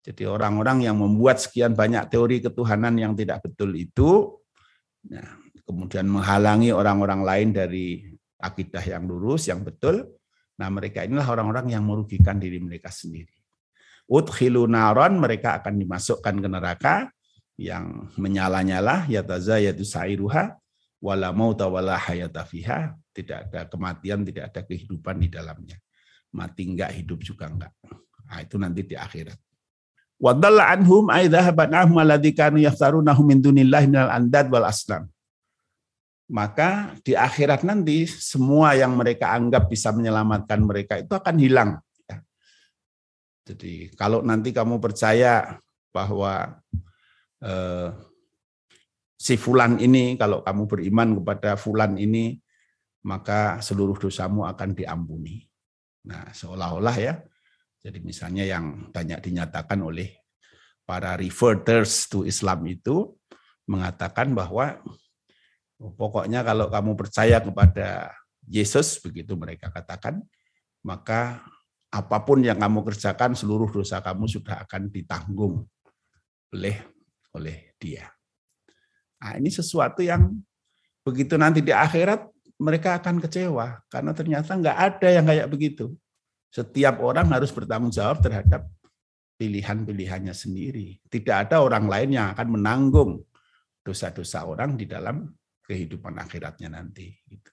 Jadi 0.00 0.24
orang-orang 0.24 0.86
yang 0.86 0.96
membuat 0.96 1.42
sekian 1.42 1.76
banyak 1.76 2.08
teori 2.08 2.40
ketuhanan 2.40 2.96
yang 2.96 3.12
tidak 3.12 3.44
betul 3.44 3.74
itu 3.76 4.40
nah, 5.10 5.36
kemudian 5.66 6.08
menghalangi 6.08 6.72
orang-orang 6.72 7.20
lain 7.26 7.48
dari 7.52 8.08
akidah 8.40 8.80
yang 8.80 9.04
lurus, 9.04 9.50
yang 9.50 9.60
betul. 9.60 10.08
Nah 10.56 10.70
mereka 10.72 11.04
inilah 11.04 11.26
orang-orang 11.28 11.76
yang 11.76 11.84
merugikan 11.84 12.40
diri 12.40 12.62
mereka 12.62 12.88
sendiri 12.88 13.40
udkhilu 14.10 14.66
naron 14.66 15.22
mereka 15.22 15.62
akan 15.62 15.78
dimasukkan 15.78 16.34
ke 16.42 16.48
neraka 16.50 16.94
yang 17.60 18.08
menyala-nyala 18.16 19.04
yatazayatu 19.04 19.84
sa'iruha 19.84 20.56
wala 21.04 21.28
mauta 21.36 21.68
wala 21.68 22.00
hayata 22.00 22.40
fiha 22.48 22.96
tidak 23.12 23.52
ada 23.52 23.68
kematian 23.68 24.24
tidak 24.24 24.48
ada 24.48 24.64
kehidupan 24.64 25.20
di 25.20 25.28
dalamnya. 25.28 25.76
Mati 26.32 26.64
enggak 26.64 26.96
hidup 26.96 27.20
juga 27.20 27.52
enggak. 27.52 27.74
Nah, 28.24 28.38
itu 28.40 28.56
nanti 28.56 28.80
di 28.86 28.96
akhirat. 28.96 29.36
Wadalla 30.16 30.72
anhum 30.72 31.12
aidhahaban 31.12 31.74
ahum 31.76 32.00
alladhi 32.00 32.32
kanu 32.32 32.64
yaftarunahum 32.64 33.24
min 33.28 33.44
dunillahi 33.44 33.92
minal 33.92 34.08
andad 34.08 34.48
wal 34.48 34.64
aslam 34.64 35.10
maka 36.30 36.94
di 37.02 37.18
akhirat 37.18 37.66
nanti 37.66 38.06
semua 38.06 38.78
yang 38.78 38.94
mereka 38.94 39.34
anggap 39.34 39.66
bisa 39.66 39.90
menyelamatkan 39.90 40.62
mereka 40.62 41.02
itu 41.02 41.10
akan 41.10 41.36
hilang 41.42 41.70
jadi 43.42 43.90
kalau 43.98 44.22
nanti 44.22 44.54
kamu 44.54 44.78
percaya 44.78 45.58
bahwa 45.90 46.62
eh, 47.44 47.88
si 49.20 49.34
fulan 49.36 49.76
ini, 49.80 50.16
kalau 50.16 50.40
kamu 50.40 50.64
beriman 50.64 51.08
kepada 51.20 51.56
fulan 51.60 51.96
ini, 52.00 52.40
maka 53.04 53.60
seluruh 53.60 53.96
dosamu 53.96 54.44
akan 54.48 54.76
diampuni. 54.76 55.44
Nah, 56.08 56.32
seolah-olah 56.32 56.96
ya, 56.96 57.20
jadi 57.80 58.00
misalnya 58.00 58.44
yang 58.44 58.92
banyak 58.92 59.20
dinyatakan 59.24 59.80
oleh 59.80 60.20
para 60.84 61.16
reverters 61.16 62.08
to 62.08 62.28
Islam 62.28 62.64
itu 62.68 63.16
mengatakan 63.68 64.32
bahwa 64.32 64.80
oh, 65.80 65.92
pokoknya 65.96 66.44
kalau 66.44 66.68
kamu 66.68 66.92
percaya 66.96 67.40
kepada 67.40 68.12
Yesus, 68.48 68.98
begitu 69.00 69.38
mereka 69.38 69.70
katakan, 69.70 70.20
maka 70.82 71.44
apa 71.90 72.18
pun 72.24 72.42
yang 72.42 72.58
kamu 72.58 72.82
kerjakan 72.86 73.38
seluruh 73.38 73.70
dosa 73.70 74.02
kamu 74.02 74.26
sudah 74.26 74.62
akan 74.66 74.90
ditanggung 74.90 75.62
oleh 76.50 76.89
oleh 77.34 77.74
dia. 77.78 78.08
Nah, 79.20 79.36
ini 79.36 79.52
sesuatu 79.52 80.00
yang 80.00 80.32
begitu 81.04 81.36
nanti 81.36 81.60
di 81.60 81.72
akhirat 81.72 82.28
mereka 82.60 83.00
akan 83.00 83.20
kecewa 83.24 83.80
karena 83.88 84.12
ternyata 84.12 84.52
nggak 84.52 84.78
ada 84.78 85.08
yang 85.08 85.24
kayak 85.28 85.48
begitu. 85.48 85.92
Setiap 86.50 86.98
orang 87.00 87.30
harus 87.30 87.54
bertanggung 87.54 87.94
jawab 87.94 88.20
terhadap 88.20 88.66
pilihan-pilihannya 89.40 90.34
sendiri. 90.34 91.00
Tidak 91.08 91.48
ada 91.48 91.64
orang 91.64 91.88
lain 91.88 92.10
yang 92.20 92.36
akan 92.36 92.60
menanggung 92.60 93.24
dosa-dosa 93.80 94.44
orang 94.44 94.76
di 94.76 94.84
dalam 94.84 95.24
kehidupan 95.64 96.18
akhiratnya 96.20 96.68
nanti. 96.68 97.08
Gitu. 97.24 97.50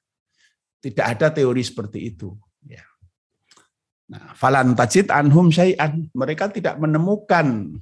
Tidak 0.83 1.05
ada 1.05 1.31
teori 1.31 1.63
seperti 1.63 2.11
itu. 2.11 2.35
Ya. 2.67 2.83
Nah, 4.11 4.35
falan 4.35 4.75
tajid 4.75 5.07
anhum 5.13 5.47
syai'an. 5.47 6.11
Mereka 6.11 6.51
tidak 6.51 6.75
menemukan 6.81 7.79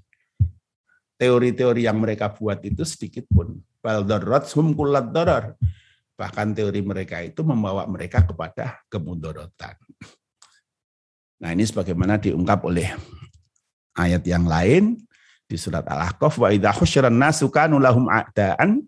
teori-teori 1.16 1.88
yang 1.88 2.00
mereka 2.00 2.32
buat 2.32 2.60
itu 2.64 2.84
sedikit 2.84 3.26
pun. 3.32 3.60
Bahkan 6.16 6.48
teori 6.56 6.80
mereka 6.80 7.20
itu 7.20 7.44
membawa 7.44 7.84
mereka 7.92 8.24
kepada 8.24 8.80
kemudorotan. 8.88 9.76
Nah 11.44 11.50
ini 11.52 11.68
sebagaimana 11.68 12.16
diungkap 12.16 12.64
oleh 12.64 12.96
ayat 14.00 14.24
yang 14.24 14.48
lain 14.48 14.96
di 15.46 15.60
surat 15.60 15.86
Al-Ahqaf 15.86 16.40
wa 16.40 16.50
idza 16.50 16.72
husyiran 16.72 17.14
nasu 17.14 17.52
kanu 17.52 17.78
lahum 17.78 18.08
a'daan 18.08 18.82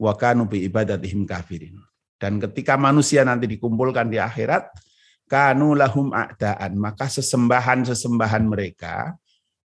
wa 0.00 0.12
kanu 0.16 0.48
bi 0.48 0.64
ibadatihim 0.64 1.28
kafirin. 1.28 1.76
Dan 2.18 2.40
ketika 2.40 2.80
manusia 2.80 3.22
nanti 3.22 3.44
dikumpulkan 3.44 4.08
di 4.08 4.16
akhirat, 4.16 4.72
kanu 5.28 5.76
lahum 5.76 6.10
a'daan, 6.10 6.74
maka 6.80 7.06
sesembahan-sesembahan 7.12 8.42
mereka 8.48 9.12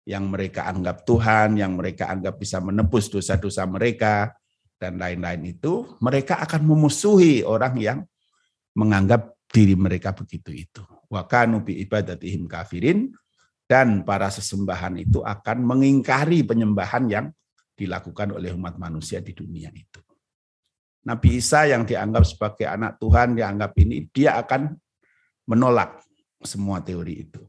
yang 0.09 0.33
mereka 0.33 0.65
anggap 0.65 1.05
Tuhan, 1.05 1.61
yang 1.61 1.77
mereka 1.77 2.09
anggap 2.09 2.41
bisa 2.41 2.65
menebus 2.65 3.13
dosa-dosa 3.13 3.69
mereka 3.69 4.33
dan 4.81 4.97
lain-lain 4.97 5.53
itu, 5.53 5.85
mereka 6.01 6.41
akan 6.41 6.65
memusuhi 6.65 7.45
orang 7.45 7.77
yang 7.77 7.99
menganggap 8.73 9.37
diri 9.53 9.77
mereka 9.77 10.17
begitu 10.17 10.65
itu. 10.65 10.81
Wa 11.13 11.29
kanu 11.29 11.61
bi 11.61 11.85
ibadatihim 11.85 12.49
kafirin 12.49 13.13
dan 13.69 14.01
para 14.01 14.33
sesembahan 14.33 14.97
itu 14.97 15.21
akan 15.21 15.61
mengingkari 15.61 16.41
penyembahan 16.41 17.05
yang 17.13 17.27
dilakukan 17.77 18.33
oleh 18.33 18.57
umat 18.57 18.81
manusia 18.81 19.21
di 19.21 19.37
dunia 19.37 19.69
itu. 19.77 20.01
Nabi 21.05 21.37
Isa 21.37 21.69
yang 21.69 21.85
dianggap 21.85 22.25
sebagai 22.25 22.65
anak 22.65 22.97
Tuhan, 22.97 23.37
dianggap 23.37 23.77
ini, 23.81 24.09
dia 24.09 24.41
akan 24.41 24.73
menolak 25.49 26.01
semua 26.41 26.81
teori 26.81 27.29
itu. 27.29 27.45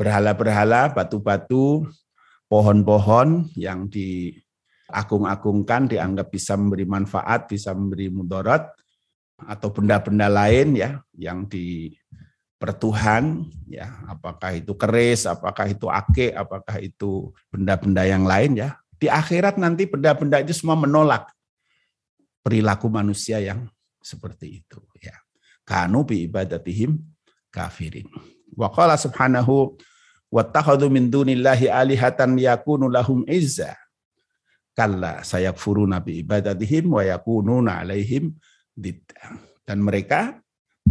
Berhala-berhala, 0.00 0.96
batu-batu, 0.96 1.84
pohon-pohon 2.48 3.52
yang 3.52 3.84
diagung-agungkan, 3.92 5.92
dianggap 5.92 6.32
bisa 6.32 6.56
memberi 6.56 6.88
manfaat, 6.88 7.52
bisa 7.52 7.76
memberi 7.76 8.08
mudarat, 8.08 8.64
atau 9.44 9.68
benda-benda 9.68 10.32
lain 10.32 10.76
ya 10.76 11.00
yang 11.16 11.44
di 11.44 11.92
pertuhan 12.60 13.48
ya 13.72 13.88
apakah 14.04 14.52
itu 14.52 14.76
keris 14.76 15.24
apakah 15.24 15.64
itu 15.64 15.88
ake 15.88 16.36
apakah 16.36 16.76
itu 16.76 17.32
benda-benda 17.48 18.04
yang 18.04 18.28
lain 18.28 18.60
ya 18.60 18.76
di 19.00 19.08
akhirat 19.08 19.56
nanti 19.56 19.88
benda-benda 19.88 20.44
itu 20.44 20.52
semua 20.52 20.76
menolak 20.76 21.32
perilaku 22.44 22.92
manusia 22.92 23.40
yang 23.40 23.64
seperti 24.00 24.64
itu 24.64 24.80
ya. 25.00 25.16
Kanu 25.64 26.02
bi 26.02 26.26
ibadatihim 26.26 26.98
kafirin. 27.52 28.08
Wa 28.56 28.72
qala 28.72 28.98
subhanahu 28.98 29.78
wattakhadhu 30.30 30.88
min 30.88 31.10
dunillahi 31.10 31.68
alihatan 31.68 32.38
yakunu 32.38 32.86
lahum 32.86 33.26
izza. 33.26 33.74
Kalla 34.72 35.20
sayakfuruna 35.26 36.00
bi 36.00 36.22
ibadatihim 36.22 36.88
wa 36.88 37.02
yakununa 37.02 37.82
alaihim 37.82 38.32
didda. 38.72 39.36
Dan 39.66 39.82
mereka 39.84 40.38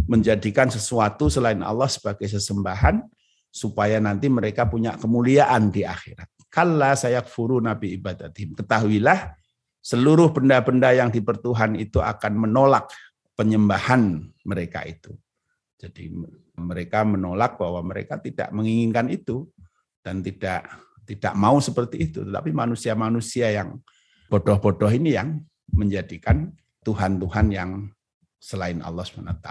menjadikan 0.06 0.70
sesuatu 0.70 1.26
selain 1.32 1.60
Allah 1.64 1.88
sebagai 1.90 2.28
sesembahan 2.28 3.02
supaya 3.50 3.98
nanti 3.98 4.30
mereka 4.30 4.68
punya 4.68 4.94
kemuliaan 4.94 5.74
di 5.74 5.82
akhirat. 5.82 6.28
Kalla 6.52 6.94
sayakfuruna 6.94 7.74
bi 7.80 7.98
ibadatihim. 7.98 8.54
Ketahuilah 8.54 9.34
seluruh 9.80 10.30
benda-benda 10.30 10.92
yang 10.92 11.08
dipertuhan 11.08 11.74
itu 11.74 11.98
akan 11.98 12.46
menolak 12.46 12.92
penyembahan 13.34 14.28
mereka 14.44 14.84
itu. 14.84 15.16
Jadi 15.80 16.12
mereka 16.60 17.02
menolak 17.02 17.56
bahwa 17.56 17.80
mereka 17.80 18.20
tidak 18.20 18.52
menginginkan 18.52 19.08
itu 19.08 19.48
dan 20.04 20.20
tidak 20.20 20.68
tidak 21.08 21.34
mau 21.34 21.58
seperti 21.58 22.06
itu. 22.12 22.22
Tetapi 22.22 22.54
manusia-manusia 22.54 23.50
yang 23.50 23.80
bodoh-bodoh 24.30 24.92
ini 24.92 25.16
yang 25.16 25.42
menjadikan 25.72 26.52
Tuhan-Tuhan 26.86 27.46
yang 27.50 27.70
selain 28.38 28.78
Allah 28.84 29.02
SWT. 29.02 29.48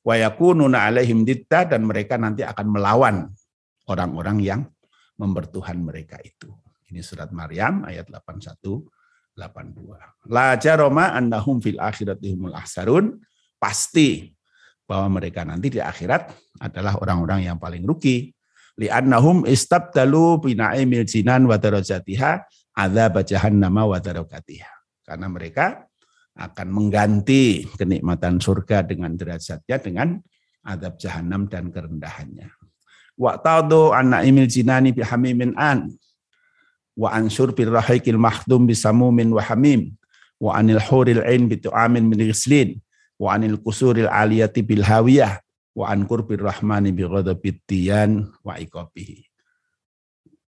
Wa 0.00 0.14
yakununa 0.16 0.88
alaihim 0.88 1.24
ditta 1.24 1.64
dan 1.64 1.88
mereka 1.88 2.20
nanti 2.20 2.44
akan 2.44 2.66
melawan 2.68 3.16
orang-orang 3.88 4.38
yang 4.40 4.60
mempertuhan 5.16 5.80
mereka 5.80 6.16
itu. 6.20 6.52
Ini 6.90 7.00
surat 7.04 7.30
Maryam 7.30 7.84
ayat 7.84 8.08
81 8.08 8.60
82. 9.40 10.28
La 10.28 10.58
jaroma 10.60 11.16
annahum 11.16 11.62
fil 11.62 11.80
akhirati 11.80 12.34
humul 12.34 12.52
ahsarun. 12.52 13.16
Pasti 13.60 14.32
bahwa 14.90 15.22
mereka 15.22 15.46
nanti 15.46 15.70
di 15.70 15.78
akhirat 15.78 16.34
adalah 16.58 16.98
orang-orang 16.98 17.46
yang 17.46 17.62
paling 17.62 17.86
rugi. 17.86 18.34
Li'annahum 18.74 19.46
istabdalu 19.46 20.50
bina'imil 20.50 21.06
jinan 21.06 21.46
wa 21.46 21.54
darajatiha 21.54 22.42
adzab 22.74 23.22
jahannama 23.22 23.86
wa. 23.86 24.02
Karena 24.02 25.26
mereka 25.30 25.86
akan 26.34 26.68
mengganti 26.74 27.70
kenikmatan 27.78 28.42
surga 28.42 28.82
dengan 28.82 29.14
derajatnya 29.14 29.76
dengan 29.78 30.08
adab 30.66 30.98
jahanam 30.98 31.46
dan 31.46 31.70
kerendahannya. 31.70 32.50
Wa 33.14 33.38
ta'du 33.38 33.94
anna 33.94 34.26
imil 34.26 34.50
jinani 34.50 34.90
bihamimin 34.90 35.54
an 35.54 35.92
wa 36.98 37.14
ansur 37.14 37.54
bil 37.54 37.70
rahiqil 37.70 38.18
mahdum 38.18 38.66
bisamumin 38.66 39.30
wa 39.30 39.44
hamim 39.44 39.92
wa 40.40 40.56
anil 40.56 40.80
huril 40.80 41.22
ain 41.22 41.46
bi 41.46 41.60
tu'amin 41.60 42.08
min 42.08 42.18
ghislin 42.32 42.80
wa 43.20 43.36
anil 43.36 43.60
kusuril 43.60 44.08
aliyati 44.08 44.64
bil 44.64 44.80
hawiyah 44.80 45.36
wa 45.76 45.92
an 45.92 46.08
qurbir 46.08 46.40
rahmani 46.40 46.96
bi 46.96 47.04
ghadabit 47.04 47.60
tiyan 47.68 48.32
wa 48.40 48.56
iqabihi. 48.56 49.28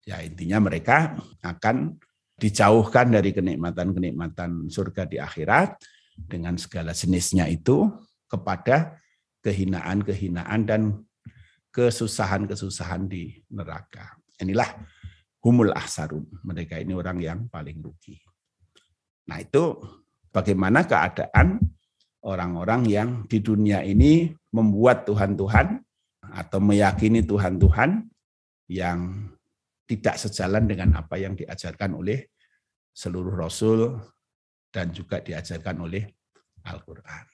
Ya 0.05 0.22
intinya 0.22 0.61
mereka 0.61 1.17
akan 1.41 1.97
dijauhkan 2.38 3.11
dari 3.11 3.34
kenikmatan-kenikmatan 3.34 4.70
surga 4.70 5.09
di 5.09 5.17
akhirat 5.17 5.82
dengan 6.15 6.55
segala 6.55 6.93
jenisnya 6.93 7.49
itu 7.49 7.89
kepada 8.30 8.95
kehinaan-kehinaan 9.43 10.61
dan 10.63 10.82
kesusahan-kesusahan 11.74 13.09
di 13.09 13.43
neraka. 13.51 14.17
Inilah 14.39 14.72
humul 15.43 15.76
ahsarun. 15.76 16.26
Mereka 16.47 16.80
ini 16.80 16.95
orang 16.95 17.17
yang 17.20 17.39
paling 17.51 17.82
rugi. 17.84 18.17
Nah 19.30 19.38
itu 19.43 19.78
bagaimana 20.34 20.88
keadaan 20.88 21.59
orang-orang 22.24 22.82
yang 22.88 23.09
di 23.28 23.39
dunia 23.39 23.84
ini 23.84 24.34
membuat 24.51 25.07
Tuhan-Tuhan 25.07 25.80
atau 26.30 26.59
meyakini 26.59 27.24
Tuhan-Tuhan 27.24 28.05
yang 28.70 29.30
tidak 29.89 30.22
sejalan 30.22 30.70
dengan 30.70 31.01
apa 31.01 31.17
yang 31.17 31.34
diajarkan 31.34 31.97
oleh 31.97 32.30
seluruh 32.93 33.34
Rasul 33.34 33.97
dan 34.70 34.93
juga 34.93 35.17
diajarkan 35.24 35.82
oleh 35.82 36.05
Al-Quran. 36.70 37.26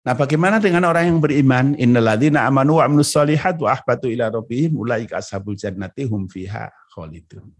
Nah, 0.00 0.14
bagaimana 0.16 0.56
dengan 0.62 0.88
orang 0.88 1.12
yang 1.12 1.20
beriman? 1.20 1.76
Innalladzina 1.76 2.48
amanu 2.48 2.80
wa 2.80 2.88
amilus 2.88 3.12
solihat 3.12 3.60
wa 3.60 3.74
ahbatu 3.74 4.08
ila 4.08 4.32
rabbihim 4.32 4.72
ulaika 4.78 5.20
ashabul 5.20 5.58
jannati 5.58 6.08
hum 6.08 6.24
fiha 6.24 6.72
khalidun. 6.94 7.52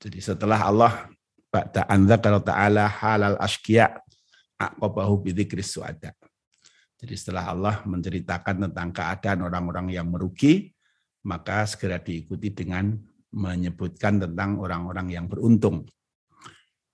Jadi 0.00 0.18
setelah 0.20 0.60
Allah 0.64 0.92
ba'da 1.48 1.84
kalau 2.20 2.40
ta'ala 2.40 2.88
halal 2.88 3.36
asqiya 3.40 4.00
aqabahu 4.60 5.24
bidzikris 5.24 5.72
suada. 5.72 6.12
Jadi 7.00 7.14
setelah 7.16 7.48
Allah 7.48 7.80
menceritakan 7.88 8.68
tentang 8.68 8.92
keadaan 8.92 9.40
orang-orang 9.48 9.88
yang 9.96 10.12
merugi, 10.12 10.68
maka 11.24 11.64
segera 11.64 11.96
diikuti 11.96 12.52
dengan 12.52 12.92
menyebutkan 13.32 14.20
tentang 14.20 14.60
orang-orang 14.60 15.08
yang 15.08 15.24
beruntung. 15.24 15.88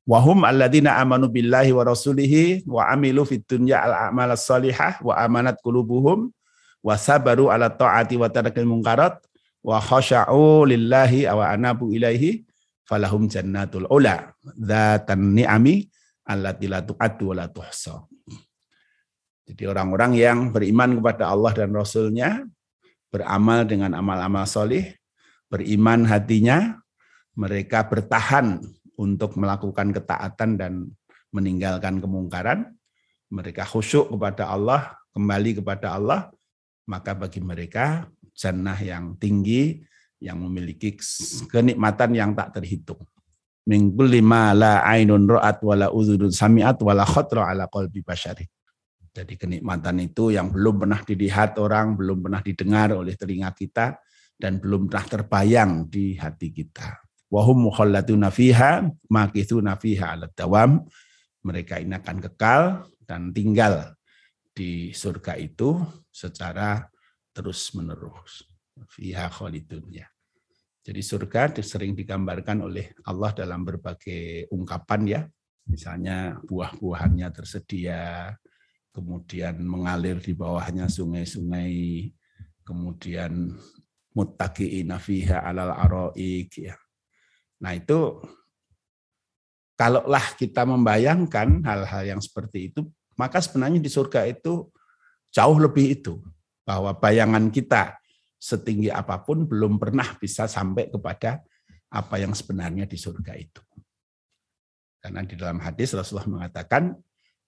Wahum 0.06 0.46
alladzina 0.46 1.02
amanu 1.02 1.26
billahi 1.26 1.74
wa 1.74 1.82
rasulihi 1.82 2.62
wa 2.70 2.86
amilu 2.86 3.26
fid 3.26 3.42
dunya 3.42 3.82
al 3.82 4.06
a'mal 4.06 4.38
salihah 4.38 5.02
wa 5.02 5.18
amanat 5.18 5.58
qulubuhum 5.58 6.30
wa 6.86 6.94
sabaru 6.94 7.50
ala 7.50 7.66
ta'ati 7.66 8.14
wa 8.14 8.30
tarakil 8.30 8.70
munkarat 8.70 9.18
wa 9.66 9.82
khasya'u 9.82 10.70
lillahi 10.70 11.26
wa 11.26 11.50
anabu 11.50 11.90
ilaihi 11.90 12.46
falahum 12.86 13.26
jannatul 13.26 13.90
ula 13.90 14.30
dzatan 14.54 15.34
ni'ami 15.42 15.90
allati 16.26 16.66
la 16.66 16.82
la. 16.82 17.96
Jadi 19.46 19.62
orang-orang 19.62 20.12
yang 20.18 20.38
beriman 20.50 20.98
kepada 20.98 21.30
Allah 21.30 21.54
dan 21.54 21.70
Rasulnya, 21.70 22.42
beramal 23.14 23.62
dengan 23.62 23.94
amal-amal 23.94 24.42
solih, 24.42 24.90
beriman 25.46 26.02
hatinya, 26.02 26.74
mereka 27.38 27.86
bertahan 27.86 28.58
untuk 28.98 29.38
melakukan 29.38 29.94
ketaatan 29.94 30.50
dan 30.58 30.72
meninggalkan 31.30 32.02
kemungkaran, 32.02 32.74
mereka 33.30 33.62
khusyuk 33.62 34.10
kepada 34.10 34.50
Allah, 34.50 34.98
kembali 35.14 35.62
kepada 35.62 35.94
Allah, 35.94 36.34
maka 36.90 37.14
bagi 37.14 37.38
mereka 37.38 38.10
jannah 38.34 38.76
yang 38.82 39.14
tinggi, 39.14 39.80
yang 40.18 40.42
memiliki 40.42 40.98
kenikmatan 41.46 42.10
yang 42.18 42.30
tak 42.34 42.58
terhitung. 42.58 43.00
Min 43.66 43.90
kulli 43.90 44.22
ma 44.22 44.54
la 44.54 44.86
ainun 44.86 45.26
ra'at 45.26 45.58
wala 45.66 45.90
udhunun 45.90 46.30
sami'at 46.30 46.78
wala 46.82 47.02
khatra 47.02 47.50
ala 47.50 47.66
qalbi 47.66 48.00
basyari. 48.00 48.46
Jadi 49.10 49.34
kenikmatan 49.40 49.96
itu 50.04 50.28
yang 50.30 50.52
belum 50.52 50.86
pernah 50.86 51.00
dilihat 51.00 51.56
orang, 51.56 51.96
belum 51.96 52.20
pernah 52.20 52.44
didengar 52.44 52.92
oleh 52.92 53.16
telinga 53.16 53.50
kita 53.56 53.96
dan 54.36 54.60
belum 54.60 54.92
pernah 54.92 55.06
terbayang 55.08 55.88
di 55.88 56.14
hati 56.20 56.52
kita. 56.52 57.00
Wahum 57.32 57.72
mukhallatuna 57.72 58.30
fiha 58.30 58.86
makithuna 59.10 59.74
fiha 59.74 60.14
ala 60.14 60.28
dawam. 60.30 60.84
Mereka 61.42 61.80
ini 61.80 61.96
akan 61.96 62.16
kekal 62.28 62.62
dan 63.02 63.32
tinggal 63.32 63.96
di 64.52 64.92
surga 64.92 65.40
itu 65.40 65.80
secara 66.12 66.84
terus 67.32 67.72
menerus. 67.72 68.44
Fiha 68.92 69.32
khalidun 69.32 69.88
ya. 69.90 70.06
Jadi 70.86 71.02
surga 71.02 71.50
sering 71.66 71.98
digambarkan 71.98 72.62
oleh 72.62 72.94
Allah 73.10 73.34
dalam 73.34 73.66
berbagai 73.66 74.46
ungkapan 74.54 75.02
ya. 75.02 75.20
Misalnya 75.66 76.38
buah-buahannya 76.46 77.26
tersedia, 77.34 78.30
kemudian 78.94 79.58
mengalir 79.66 80.22
di 80.22 80.30
bawahnya 80.30 80.86
sungai-sungai, 80.86 82.06
kemudian 82.62 83.50
muttaqi'ina 84.14 85.02
fiha 85.02 85.42
alal 85.42 85.74
aroik 85.74 86.54
ya. 86.54 86.78
Nah 87.66 87.74
itu 87.74 88.22
kalaulah 89.74 90.38
kita 90.38 90.62
membayangkan 90.62 91.66
hal-hal 91.66 92.14
yang 92.14 92.22
seperti 92.22 92.70
itu, 92.70 92.86
maka 93.18 93.42
sebenarnya 93.42 93.82
di 93.82 93.90
surga 93.90 94.22
itu 94.30 94.70
jauh 95.34 95.58
lebih 95.58 95.98
itu. 95.98 96.22
Bahwa 96.62 96.94
bayangan 96.94 97.50
kita 97.50 97.98
setinggi 98.46 98.94
apa 98.94 99.26
pun 99.26 99.42
belum 99.42 99.82
pernah 99.82 100.14
bisa 100.22 100.46
sampai 100.46 100.86
kepada 100.86 101.42
apa 101.90 102.14
yang 102.22 102.30
sebenarnya 102.30 102.86
di 102.86 102.94
surga 102.94 103.34
itu. 103.34 103.58
Karena 105.02 105.26
di 105.26 105.34
dalam 105.34 105.58
hadis 105.58 105.98
Rasulullah 105.98 106.30
mengatakan 106.30 106.94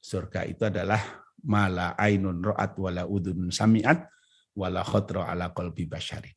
surga 0.03 0.43
itu 0.51 0.67
adalah 0.67 0.99
mala 1.47 1.95
ainun 1.95 2.43
ro'at 2.43 2.75
wala 2.83 3.07
udun 3.07 3.55
sami'at 3.55 4.11
wala 4.59 4.83
khotro 4.83 5.23
ala 5.23 5.55
qalbi 5.55 5.87
basyarin. 5.87 6.35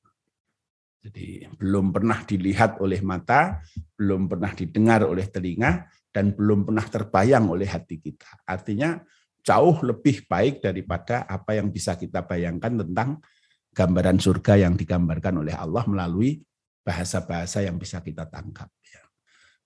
Jadi 1.02 1.50
belum 1.58 1.90
pernah 1.90 2.22
dilihat 2.22 2.78
oleh 2.78 3.02
mata, 3.02 3.58
belum 3.98 4.30
pernah 4.30 4.54
didengar 4.54 5.02
oleh 5.10 5.26
telinga, 5.26 5.90
dan 6.14 6.38
belum 6.38 6.70
pernah 6.70 6.86
terbayang 6.86 7.50
oleh 7.50 7.66
hati 7.66 7.98
kita. 7.98 8.46
Artinya 8.46 9.02
jauh 9.42 9.82
lebih 9.82 10.30
baik 10.30 10.62
daripada 10.62 11.26
apa 11.26 11.58
yang 11.58 11.74
bisa 11.74 11.98
kita 11.98 12.22
bayangkan 12.22 12.86
tentang 12.86 13.18
gambaran 13.72 14.20
surga 14.20 14.68
yang 14.68 14.76
digambarkan 14.76 15.44
oleh 15.44 15.56
Allah 15.56 15.84
melalui 15.88 16.44
bahasa-bahasa 16.84 17.64
yang 17.64 17.80
bisa 17.80 18.04
kita 18.04 18.28
tangkap. 18.28 18.68
Ya. 18.84 19.02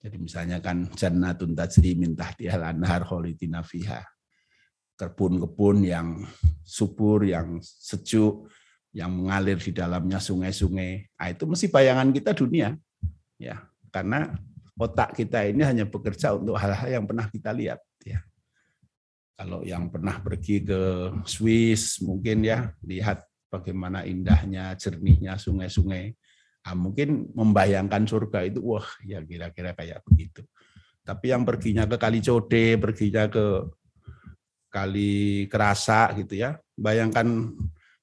Jadi 0.06 0.18
misalnya 0.22 0.58
kan 0.62 0.86
jannatun 0.94 1.58
tajri 1.58 1.98
min 1.98 2.14
tahtihal 2.14 2.62
anhar 2.62 3.02
khalidina 3.02 3.66
fiha. 3.66 4.06
Kebun-kebun 4.96 5.84
yang 5.84 6.24
subur, 6.64 7.28
yang 7.28 7.60
sejuk, 7.60 8.48
yang 8.96 9.12
mengalir 9.12 9.60
di 9.60 9.76
dalamnya 9.76 10.24
sungai-sungai. 10.24 11.20
Nah, 11.20 11.28
itu 11.28 11.44
mesti 11.44 11.68
bayangan 11.68 12.16
kita 12.16 12.32
dunia. 12.32 12.80
Ya, 13.36 13.68
karena 13.92 14.40
otak 14.80 15.20
kita 15.20 15.44
ini 15.44 15.68
hanya 15.68 15.84
bekerja 15.84 16.40
untuk 16.40 16.56
hal-hal 16.56 16.88
yang 16.88 17.04
pernah 17.04 17.28
kita 17.28 17.52
lihat, 17.52 17.84
ya. 18.08 18.24
Kalau 19.36 19.68
yang 19.68 19.92
pernah 19.92 20.16
pergi 20.24 20.64
ke 20.64 21.12
Swiss 21.28 22.00
mungkin 22.00 22.48
ya 22.48 22.72
lihat 22.88 23.20
bagaimana 23.50 24.04
indahnya, 24.04 24.74
jernihnya 24.76 25.40
sungai-sungai. 25.40 26.14
Nah, 26.66 26.74
mungkin 26.74 27.30
membayangkan 27.32 28.10
surga 28.10 28.50
itu, 28.50 28.60
wah 28.66 28.86
ya 29.06 29.22
kira-kira 29.22 29.78
kayak 29.78 30.02
begitu. 30.06 30.42
Tapi 31.06 31.30
yang 31.30 31.46
perginya 31.46 31.86
ke 31.86 32.02
Kali 32.02 32.20
Code, 32.26 32.66
perginya 32.82 33.30
ke 33.30 33.70
Kali 34.74 35.46
Kerasa 35.46 36.10
gitu 36.18 36.36
ya, 36.42 36.58
bayangkan 36.74 37.54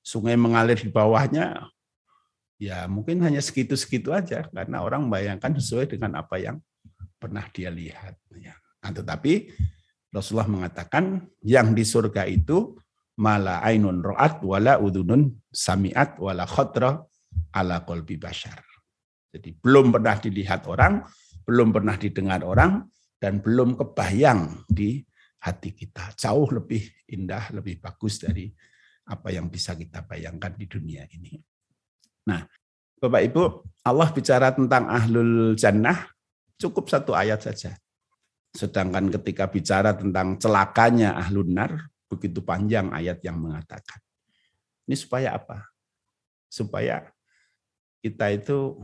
sungai 0.00 0.38
mengalir 0.38 0.78
di 0.78 0.88
bawahnya, 0.88 1.66
ya 2.62 2.86
mungkin 2.86 3.18
hanya 3.26 3.42
segitu-segitu 3.42 4.14
aja, 4.14 4.46
karena 4.46 4.78
orang 4.86 5.10
bayangkan 5.10 5.58
sesuai 5.58 5.98
dengan 5.98 6.22
apa 6.22 6.38
yang 6.38 6.62
pernah 7.18 7.42
dia 7.50 7.70
lihat. 7.70 8.14
Ya. 8.38 8.54
Nah, 8.82 8.90
tetapi 8.94 9.50
Rasulullah 10.14 10.50
mengatakan 10.50 11.26
yang 11.42 11.74
di 11.74 11.82
surga 11.82 12.26
itu 12.30 12.78
mala 13.22 13.62
ainun 13.62 14.02
ro'at 14.02 14.42
wala 14.42 14.82
udunun 14.82 15.30
sami'at 15.46 16.18
wala 16.18 16.42
khotra 16.42 16.98
ala 17.54 17.86
kolbi 17.86 18.18
bashar. 18.18 18.58
Jadi 19.30 19.54
belum 19.54 19.94
pernah 19.94 20.18
dilihat 20.18 20.66
orang, 20.66 21.06
belum 21.46 21.70
pernah 21.70 21.94
didengar 21.96 22.42
orang, 22.42 22.84
dan 23.22 23.38
belum 23.38 23.78
kebayang 23.78 24.66
di 24.66 25.00
hati 25.46 25.70
kita. 25.72 26.18
Jauh 26.18 26.50
lebih 26.50 26.82
indah, 27.14 27.54
lebih 27.54 27.78
bagus 27.78 28.18
dari 28.20 28.50
apa 29.06 29.30
yang 29.30 29.46
bisa 29.46 29.78
kita 29.78 30.02
bayangkan 30.04 30.52
di 30.58 30.66
dunia 30.66 31.06
ini. 31.06 31.38
Nah, 32.28 32.42
Bapak 32.98 33.22
Ibu, 33.30 33.42
Allah 33.86 34.08
bicara 34.14 34.54
tentang 34.54 34.86
ahlul 34.86 35.54
jannah 35.58 36.06
cukup 36.58 36.86
satu 36.86 37.14
ayat 37.14 37.42
saja. 37.42 37.74
Sedangkan 38.52 39.10
ketika 39.10 39.48
bicara 39.48 39.96
tentang 39.96 40.38
celakanya 40.38 41.18
ahlun 41.18 41.50
nar, 41.50 41.91
begitu 42.12 42.44
panjang 42.44 42.92
ayat 42.92 43.24
yang 43.24 43.40
mengatakan. 43.40 43.96
Ini 44.84 44.94
supaya 44.98 45.40
apa? 45.40 45.64
Supaya 46.52 47.08
kita 48.04 48.28
itu, 48.28 48.76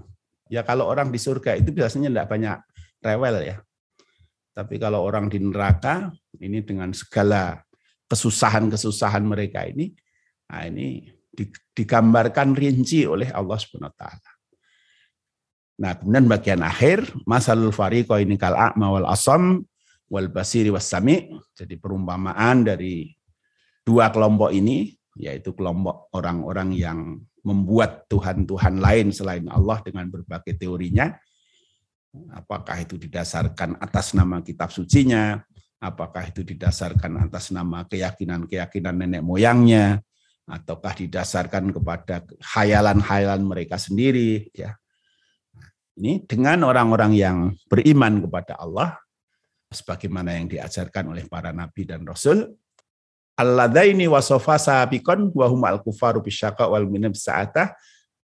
ya 0.49 0.65
kalau 0.65 0.89
orang 0.89 1.13
di 1.13 1.21
surga 1.21 1.61
itu 1.61 1.69
biasanya 1.75 2.09
tidak 2.09 2.29
banyak 2.33 2.57
rewel 3.05 3.37
ya. 3.45 3.57
Tapi 4.57 4.75
kalau 4.81 5.05
orang 5.05 5.29
di 5.29 5.39
neraka, 5.39 6.11
ini 6.41 6.65
dengan 6.65 6.91
segala 6.97 7.63
kesusahan-kesusahan 8.09 9.23
mereka 9.23 9.69
ini, 9.69 9.93
nah 10.49 10.67
ini 10.67 11.13
digambarkan 11.77 12.57
rinci 12.57 13.07
oleh 13.07 13.31
Allah 13.31 13.59
Subhanahu 13.61 13.95
taala. 13.95 14.31
Nah, 15.79 15.95
kemudian 15.95 16.27
bagian 16.27 16.67
akhir, 16.67 17.07
masalul 17.23 17.71
fariqo 17.71 18.19
ini 18.19 18.35
kal 18.35 18.59
a'ma 18.59 18.99
wal 18.99 19.07
asam 19.07 19.63
wal 20.11 20.27
basiri 20.27 20.75
was 20.75 20.91
sami. 20.91 21.31
Jadi 21.55 21.79
perumpamaan 21.79 22.67
dari 22.67 23.15
dua 23.89 24.13
kelompok 24.13 24.53
ini, 24.53 24.93
yaitu 25.17 25.57
kelompok 25.57 26.13
orang-orang 26.13 26.77
yang 26.77 27.17
membuat 27.41 28.05
Tuhan-Tuhan 28.13 28.77
lain 28.77 29.09
selain 29.09 29.49
Allah 29.49 29.81
dengan 29.81 30.05
berbagai 30.13 30.61
teorinya, 30.61 31.17
apakah 32.37 32.85
itu 32.85 33.01
didasarkan 33.01 33.81
atas 33.81 34.13
nama 34.13 34.45
kitab 34.45 34.69
sucinya, 34.69 35.41
apakah 35.81 36.29
itu 36.29 36.45
didasarkan 36.45 37.25
atas 37.25 37.49
nama 37.49 37.89
keyakinan-keyakinan 37.89 39.01
nenek 39.01 39.25
moyangnya, 39.25 40.05
ataukah 40.45 40.93
didasarkan 40.93 41.73
kepada 41.73 42.29
khayalan-khayalan 42.45 43.41
mereka 43.41 43.81
sendiri, 43.81 44.53
ya. 44.53 44.77
Ini 45.99 46.29
dengan 46.31 46.63
orang-orang 46.63 47.13
yang 47.17 47.37
beriman 47.67 48.23
kepada 48.23 48.55
Allah, 48.55 48.95
sebagaimana 49.73 50.39
yang 50.39 50.47
diajarkan 50.47 51.11
oleh 51.11 51.27
para 51.27 51.51
nabi 51.51 51.83
dan 51.89 52.07
rasul, 52.07 52.55
alladaini 53.39 54.11
wasofa 54.11 54.59
sahabikon 54.59 55.31
wahum 55.31 55.63
al 55.63 55.79
kufaru 55.79 56.19
bisyaka 56.19 56.67
wal 56.67 56.91
minab 56.91 57.15
sa'atah 57.15 57.79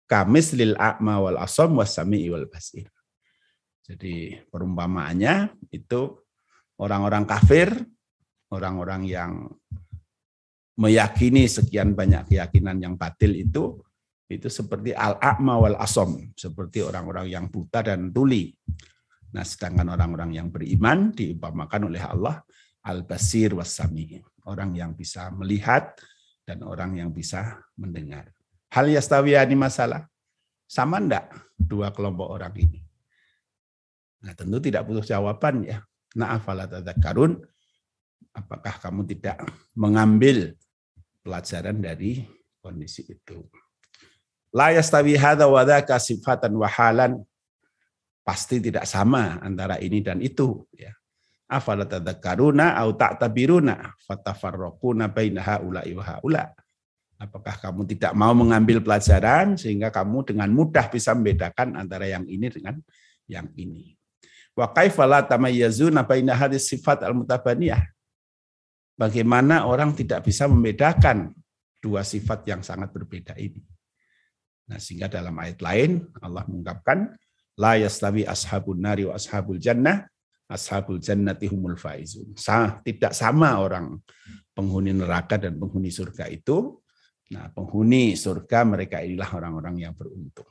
kamis 0.07 0.55
lil 0.55 0.79
a'ma 0.79 1.19
wal 1.19 1.37
asom 1.43 1.75
wasami 1.75 2.31
wal 2.31 2.47
basir. 2.47 2.87
Jadi 3.83 4.39
perumpamaannya 4.47 5.59
itu 5.75 6.15
orang-orang 6.79 7.27
kafir, 7.27 7.67
orang-orang 8.47 9.03
yang 9.03 9.51
meyakini 10.79 11.51
sekian 11.51 11.91
banyak 11.91 12.31
keyakinan 12.31 12.79
yang 12.79 12.95
batil 12.95 13.35
itu 13.35 13.83
itu 14.31 14.49
seperti 14.49 14.95
al-a'ma 14.95 15.61
wal 15.61 15.77
asom, 15.77 16.31
seperti 16.33 16.81
orang-orang 16.81 17.29
yang 17.29 17.45
buta 17.51 17.85
dan 17.85 18.09
tuli. 18.09 18.49
Nah, 19.35 19.45
sedangkan 19.45 19.93
orang-orang 19.93 20.31
yang 20.33 20.47
beriman 20.49 21.13
diumpamakan 21.13 21.91
oleh 21.91 22.01
Allah 22.01 22.41
al-basir 22.87 23.53
was-sami 23.53 24.23
orang 24.47 24.75
yang 24.75 24.91
bisa 24.95 25.31
melihat 25.31 25.95
dan 26.43 26.63
orang 26.63 26.99
yang 26.99 27.09
bisa 27.11 27.63
mendengar. 27.79 28.31
Hal 28.71 28.91
yastawiyani 28.91 29.55
masalah. 29.55 30.07
Sama 30.67 30.97
enggak 30.97 31.29
dua 31.53 31.93
kelompok 31.93 32.27
orang 32.27 32.55
ini? 32.57 32.81
Nah, 34.23 34.33
tentu 34.33 34.57
tidak 34.63 34.87
butuh 34.87 35.03
jawaban 35.03 35.67
ya. 35.67 35.83
Na'afala 36.15 36.67
karun. 36.97 37.37
Apakah 38.33 38.81
kamu 38.81 39.05
tidak 39.05 39.37
mengambil 39.77 40.57
pelajaran 41.21 41.77
dari 41.77 42.25
kondisi 42.57 43.05
itu? 43.05 43.45
La 44.49 44.73
yastawi 44.73 45.13
hadha 45.19 45.45
wa 45.45 45.61
dhaka 45.61 46.01
sifatan 46.01 46.57
wa. 46.57 46.69
Pasti 48.23 48.63
tidak 48.63 48.87
sama 48.87 49.37
antara 49.43 49.77
ini 49.83 49.99
dan 49.99 50.23
itu. 50.23 50.65
Ya 50.73 50.95
afala 51.53 51.85
tadzakaruna 51.85 52.73
au 52.81 52.97
ta'tabiruna 52.97 53.93
fatafarraquna 54.01 55.13
baina 55.13 55.45
haula'i 55.45 55.93
wa 55.93 56.03
haula. 56.03 56.43
Apakah 57.21 57.55
kamu 57.61 57.87
tidak 57.95 58.11
mau 58.17 58.35
mengambil 58.35 58.83
pelajaran 58.83 59.55
sehingga 59.55 59.93
kamu 59.93 60.27
dengan 60.33 60.49
mudah 60.51 60.91
bisa 60.91 61.15
membedakan 61.15 61.79
antara 61.79 62.09
yang 62.09 62.27
ini 62.27 62.51
dengan 62.51 62.81
yang 63.29 63.47
ini. 63.55 63.95
Wa 64.57 64.69
kaifa 64.69 65.07
la 65.07 65.23
tamayyazuna 65.23 66.03
baina 66.03 66.35
hadis 66.35 66.67
sifat 66.67 67.05
al-mutabaniyah. 67.05 67.79
Bagaimana 68.93 69.65
orang 69.65 69.95
tidak 69.95 70.27
bisa 70.27 70.45
membedakan 70.45 71.33
dua 71.81 72.05
sifat 72.05 72.45
yang 72.45 72.61
sangat 72.61 72.93
berbeda 72.93 73.33
ini. 73.39 73.63
Nah, 74.69 74.79
sehingga 74.79 75.11
dalam 75.11 75.35
ayat 75.35 75.59
lain 75.59 76.07
Allah 76.23 76.45
mengungkapkan 76.47 77.11
la 77.59 77.75
yastawi 77.75 78.23
ashabun 78.23 78.79
nari 78.79 79.03
wa 79.03 79.17
ashabul 79.17 79.59
jannah 79.59 80.07
ashabul 80.53 81.01
jannati 81.01 81.49
humul 81.49 81.75
faizun. 81.75 82.37
Tidak 82.85 83.11
sama 83.11 83.57
orang 83.57 83.97
penghuni 84.53 84.93
neraka 84.93 85.41
dan 85.41 85.57
penghuni 85.57 85.89
surga 85.89 86.29
itu. 86.29 86.77
Nah, 87.33 87.49
penghuni 87.49 88.13
surga 88.13 88.61
mereka 88.61 89.01
inilah 89.01 89.27
orang-orang 89.33 89.89
yang 89.89 89.93
beruntung. 89.97 90.47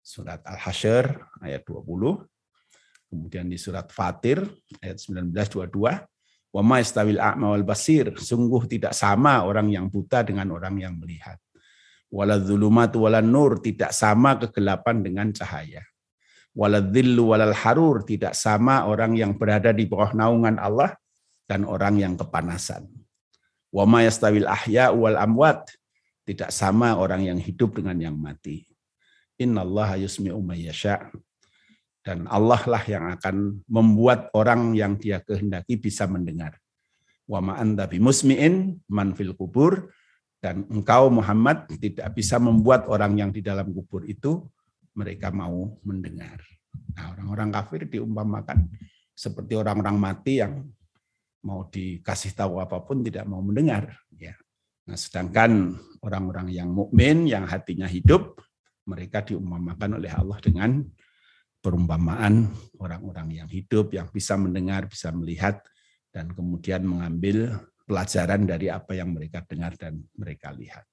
Surat 0.00 0.40
Al-Hasyr 0.42 1.12
ayat 1.44 1.62
20. 1.68 1.84
Kemudian 3.12 3.44
di 3.44 3.60
surat 3.60 3.92
Fatir 3.92 4.40
ayat 4.80 4.96
19 4.96 5.28
22 5.36 6.08
Wa 6.52 6.60
ma 6.60 6.84
istawil 6.84 7.16
a'ma 7.16 7.56
wal 7.56 7.64
basir. 7.64 8.12
Sungguh 8.12 8.68
tidak 8.68 8.92
sama 8.92 9.40
orang 9.48 9.72
yang 9.72 9.88
buta 9.88 10.20
dengan 10.20 10.52
orang 10.52 10.76
yang 10.76 11.00
melihat. 11.00 11.40
Wala 12.12 12.36
dzulumatu 12.36 13.08
wala 13.08 13.24
nur. 13.24 13.56
Tidak 13.56 13.88
sama 13.88 14.36
kegelapan 14.36 15.00
dengan 15.00 15.32
cahaya. 15.32 15.80
Wala 16.52 16.84
dhillu 16.84 17.32
walal 17.32 17.56
harur. 17.56 18.04
Tidak 18.04 18.36
sama 18.36 18.84
orang 18.88 19.16
yang 19.16 19.36
berada 19.36 19.72
di 19.72 19.88
bawah 19.88 20.12
naungan 20.12 20.60
Allah 20.60 20.92
dan 21.48 21.64
orang 21.64 22.00
yang 22.00 22.14
kepanasan. 22.16 22.88
Wa 23.72 23.88
ma 23.88 24.04
yastawil 24.04 24.48
ahya 24.48 24.92
wal 24.92 25.16
amwat. 25.16 25.72
Tidak 26.22 26.54
sama 26.54 26.94
orang 27.00 27.26
yang 27.26 27.38
hidup 27.40 27.82
dengan 27.82 27.98
yang 27.98 28.14
mati. 28.14 28.62
Innallaha 29.40 29.98
yusmi'u 29.98 30.38
mayyasha' 30.38 31.10
dan 32.02 32.26
Allah 32.26 32.58
lah 32.66 32.82
yang 32.82 33.14
akan 33.14 33.62
membuat 33.70 34.28
orang 34.34 34.74
yang 34.74 34.98
dia 34.98 35.22
kehendaki 35.22 35.78
bisa 35.78 36.10
mendengar. 36.10 36.58
Wa 37.30 37.38
ma 37.38 37.62
anta 37.62 37.86
bimusmi'in 37.86 38.82
man 38.90 39.14
fil 39.14 39.38
kubur 39.38 39.94
dan 40.42 40.66
engkau 40.66 41.06
Muhammad 41.14 41.70
tidak 41.78 42.10
bisa 42.18 42.42
membuat 42.42 42.90
orang 42.90 43.14
yang 43.14 43.30
di 43.30 43.38
dalam 43.38 43.70
kubur 43.70 44.02
itu 44.02 44.42
mereka 44.96 45.32
mau 45.32 45.76
mendengar. 45.84 46.40
Nah, 46.96 47.16
orang-orang 47.16 47.48
kafir 47.52 47.88
diumpamakan 47.88 48.68
seperti 49.12 49.56
orang-orang 49.56 49.96
mati 49.96 50.40
yang 50.40 50.64
mau 51.42 51.66
dikasih 51.66 52.32
tahu 52.32 52.62
apa 52.62 52.80
pun 52.84 53.02
tidak 53.02 53.26
mau 53.26 53.42
mendengar 53.42 53.98
ya. 54.14 54.32
Nah, 54.86 54.98
sedangkan 54.98 55.78
orang-orang 56.02 56.50
yang 56.50 56.70
mukmin 56.70 57.26
yang 57.26 57.46
hatinya 57.46 57.86
hidup 57.86 58.38
mereka 58.86 59.22
diumpamakan 59.22 60.02
oleh 60.02 60.10
Allah 60.10 60.38
dengan 60.42 60.82
perumpamaan 61.62 62.50
orang-orang 62.82 63.42
yang 63.42 63.48
hidup, 63.48 63.94
yang 63.94 64.10
bisa 64.10 64.34
mendengar, 64.34 64.90
bisa 64.90 65.14
melihat, 65.14 65.62
dan 66.10 66.34
kemudian 66.34 66.82
mengambil 66.82 67.62
pelajaran 67.86 68.42
dari 68.42 68.66
apa 68.66 68.98
yang 68.98 69.14
mereka 69.14 69.46
dengar 69.46 69.78
dan 69.78 70.02
mereka 70.18 70.50
lihat. 70.50 70.86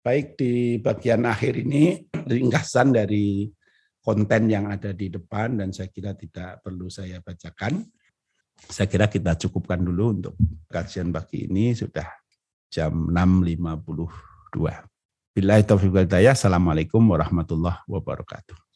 Baik 0.00 0.40
di 0.40 0.80
bagian 0.80 1.28
akhir 1.28 1.60
ini 1.60 2.00
ringkasan 2.32 2.96
dari 2.96 3.52
konten 4.00 4.48
yang 4.48 4.72
ada 4.72 4.96
di 4.96 5.12
depan 5.12 5.60
dan 5.60 5.76
saya 5.76 5.92
kira 5.92 6.16
tidak 6.16 6.64
perlu 6.64 6.88
saya 6.88 7.20
bacakan. 7.20 7.84
Saya 8.60 8.88
kira 8.88 9.08
kita 9.08 9.36
cukupkan 9.36 9.80
dulu 9.80 10.04
untuk 10.16 10.34
kajian 10.68 11.12
pagi 11.12 11.48
ini 11.48 11.76
sudah 11.76 12.08
jam 12.72 13.12
6.52. 13.12 14.56
Bila 15.36 15.60
itu 15.60 15.74
Assalamualaikum 16.28 17.00
warahmatullahi 17.04 17.84
wabarakatuh. 17.84 18.69